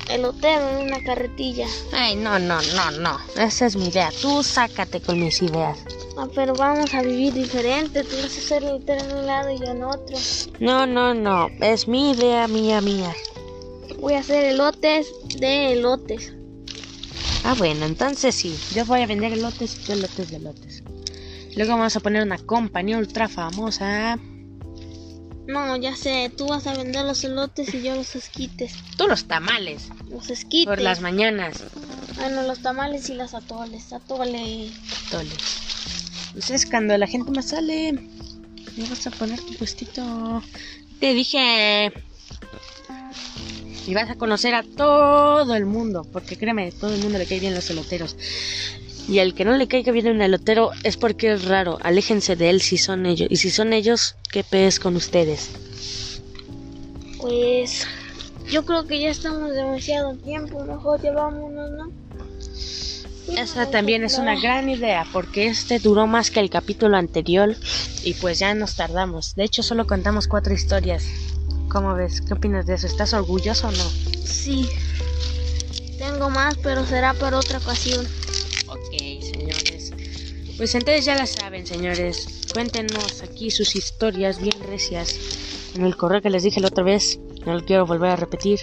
elotero 0.09 0.69
en 0.69 0.87
una 0.87 1.03
carretilla. 1.03 1.67
Ay, 1.91 2.15
no, 2.15 2.39
no, 2.39 2.59
no, 2.61 2.91
no. 2.91 3.19
Esa 3.37 3.65
es 3.65 3.75
mi 3.75 3.87
idea. 3.87 4.11
Tú 4.21 4.43
sácate 4.43 5.01
con 5.01 5.19
mis 5.19 5.41
ideas. 5.41 5.77
Ah, 6.17 6.27
pero 6.33 6.53
vamos 6.55 6.93
a 6.93 7.01
vivir 7.01 7.33
diferente. 7.33 8.03
Tú 8.03 8.15
vas 8.15 8.37
a 8.37 8.41
ser 8.41 8.63
elotero 8.63 9.05
en 9.05 9.17
un 9.17 9.25
lado 9.25 9.51
y 9.51 9.59
yo 9.59 9.65
en 9.65 9.83
otro. 9.83 10.17
No, 10.59 10.85
no, 10.85 11.13
no. 11.13 11.49
Es 11.61 11.87
mi 11.87 12.11
idea, 12.11 12.47
mía, 12.47 12.81
mía. 12.81 13.15
Voy 13.99 14.13
a 14.13 14.19
hacer 14.19 14.45
elotes 14.45 15.11
de 15.39 15.73
elotes. 15.73 16.33
Ah, 17.49 17.53
bueno, 17.53 17.85
entonces 17.85 18.35
sí. 18.35 18.59
Yo 18.75 18.85
voy 18.85 18.99
a 18.99 19.07
vender 19.07 19.31
elotes, 19.31 19.75
tú 19.85 19.93
elotes 19.93 20.31
de 20.31 20.35
elotes. 20.35 20.83
Luego 21.55 21.77
vamos 21.77 21.95
a 21.95 22.01
poner 22.01 22.21
una 22.23 22.37
compañía 22.37 22.97
ultra 22.97 23.29
famosa. 23.29 24.19
No, 25.47 25.77
ya 25.77 25.95
sé, 25.95 26.29
tú 26.35 26.47
vas 26.47 26.67
a 26.67 26.73
vender 26.73 27.05
los 27.05 27.23
elotes 27.23 27.73
y 27.73 27.83
yo 27.83 27.95
los 27.95 28.17
esquites. 28.17 28.73
Tú 28.97 29.07
los 29.07 29.29
tamales. 29.29 29.87
Los 30.09 30.29
esquites. 30.29 30.67
Por 30.67 30.81
las 30.81 30.99
mañanas. 30.99 31.63
Bueno, 32.17 32.43
los 32.43 32.59
tamales 32.59 33.09
y 33.09 33.13
las 33.13 33.33
atoles. 33.33 33.93
Atole. 33.93 34.69
Atoles. 35.07 36.31
Pues 36.33 36.51
es 36.51 36.65
cuando 36.65 36.97
la 36.97 37.07
gente 37.07 37.31
más 37.31 37.47
sale. 37.47 37.93
Me 37.93 38.89
vas 38.89 39.07
a 39.07 39.11
poner 39.11 39.39
tu 39.39 39.53
puestito. 39.53 40.43
Te 40.99 41.13
dije. 41.13 41.93
Y 43.87 43.93
vas 43.93 44.09
a 44.09 44.15
conocer 44.15 44.53
a 44.53 44.63
todo 44.63 45.55
el 45.55 45.65
mundo. 45.65 46.05
Porque 46.11 46.37
créeme, 46.37 46.71
todo 46.71 46.93
el 46.93 47.01
mundo 47.01 47.17
le 47.17 47.25
cae 47.25 47.39
bien 47.39 47.55
los 47.55 47.69
eloteros. 47.69 48.15
Y 49.07 49.19
al 49.19 49.33
que 49.33 49.45
no 49.45 49.55
le 49.55 49.67
caiga 49.67 49.93
bien 49.93 50.09
un 50.09 50.21
elotero 50.21 50.71
es 50.83 50.97
porque 50.97 51.31
es 51.31 51.45
raro. 51.45 51.79
Aléjense 51.81 52.35
de 52.35 52.49
él 52.49 52.61
si 52.61 52.77
son 52.77 53.05
ellos. 53.05 53.29
Y 53.31 53.37
si 53.37 53.49
son 53.49 53.71
ellos, 53.71 54.15
¿qué 54.29 54.43
pez 54.43 54.79
con 54.79 54.97
ustedes? 54.97 55.49
Pues 57.19 57.87
yo 58.49 58.65
creo 58.65 58.85
que 58.85 58.99
ya 58.99 59.09
estamos 59.09 59.53
demasiado 59.53 60.15
tiempo. 60.15 60.63
Mejor 60.65 61.01
llevámonos, 61.01 61.71
¿no? 61.71 61.91
Esa 63.35 63.69
también 63.69 64.03
es 64.03 64.17
una 64.17 64.39
gran 64.39 64.69
idea 64.69 65.05
porque 65.11 65.47
este 65.47 65.79
duró 65.79 66.07
más 66.07 66.31
que 66.31 66.39
el 66.39 66.49
capítulo 66.49 66.95
anterior 66.95 67.55
y 68.03 68.13
pues 68.15 68.39
ya 68.39 68.53
nos 68.53 68.75
tardamos. 68.75 69.35
De 69.35 69.43
hecho 69.43 69.63
solo 69.63 69.85
contamos 69.85 70.27
cuatro 70.27 70.53
historias. 70.53 71.05
¿Cómo 71.69 71.93
ves? 71.95 72.21
¿Qué 72.21 72.33
opinas 72.33 72.65
de 72.65 72.75
eso? 72.75 72.87
¿Estás 72.87 73.13
orgulloso 73.13 73.67
o 73.67 73.71
no? 73.71 73.89
Sí. 74.25 74.69
Tengo 75.97 76.29
más, 76.29 76.57
pero 76.57 76.85
será 76.85 77.13
para 77.13 77.37
otra 77.37 77.57
ocasión. 77.57 78.05
Ok, 78.67 78.91
señores. 79.21 79.91
Pues 80.57 80.73
entonces 80.75 81.05
ya 81.05 81.15
la 81.15 81.25
saben, 81.25 81.67
señores. 81.67 82.47
Cuéntenos 82.53 83.21
aquí 83.21 83.51
sus 83.51 83.75
historias 83.75 84.41
bien 84.41 84.59
recias 84.67 85.15
en 85.75 85.85
el 85.85 85.95
correo 85.95 86.21
que 86.21 86.29
les 86.29 86.43
dije 86.43 86.59
la 86.59 86.67
otra 86.67 86.83
vez. 86.83 87.19
No 87.45 87.53
lo 87.53 87.63
quiero 87.63 87.85
volver 87.85 88.11
a 88.11 88.15
repetir 88.15 88.59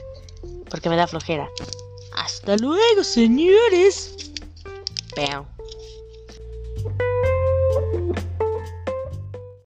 porque 0.69 0.89
me 0.89 0.97
da 0.97 1.07
flojera. 1.07 1.49
Hasta 2.17 2.57
luego, 2.57 3.05
señores. 3.05 4.33
Peo. 5.15 5.54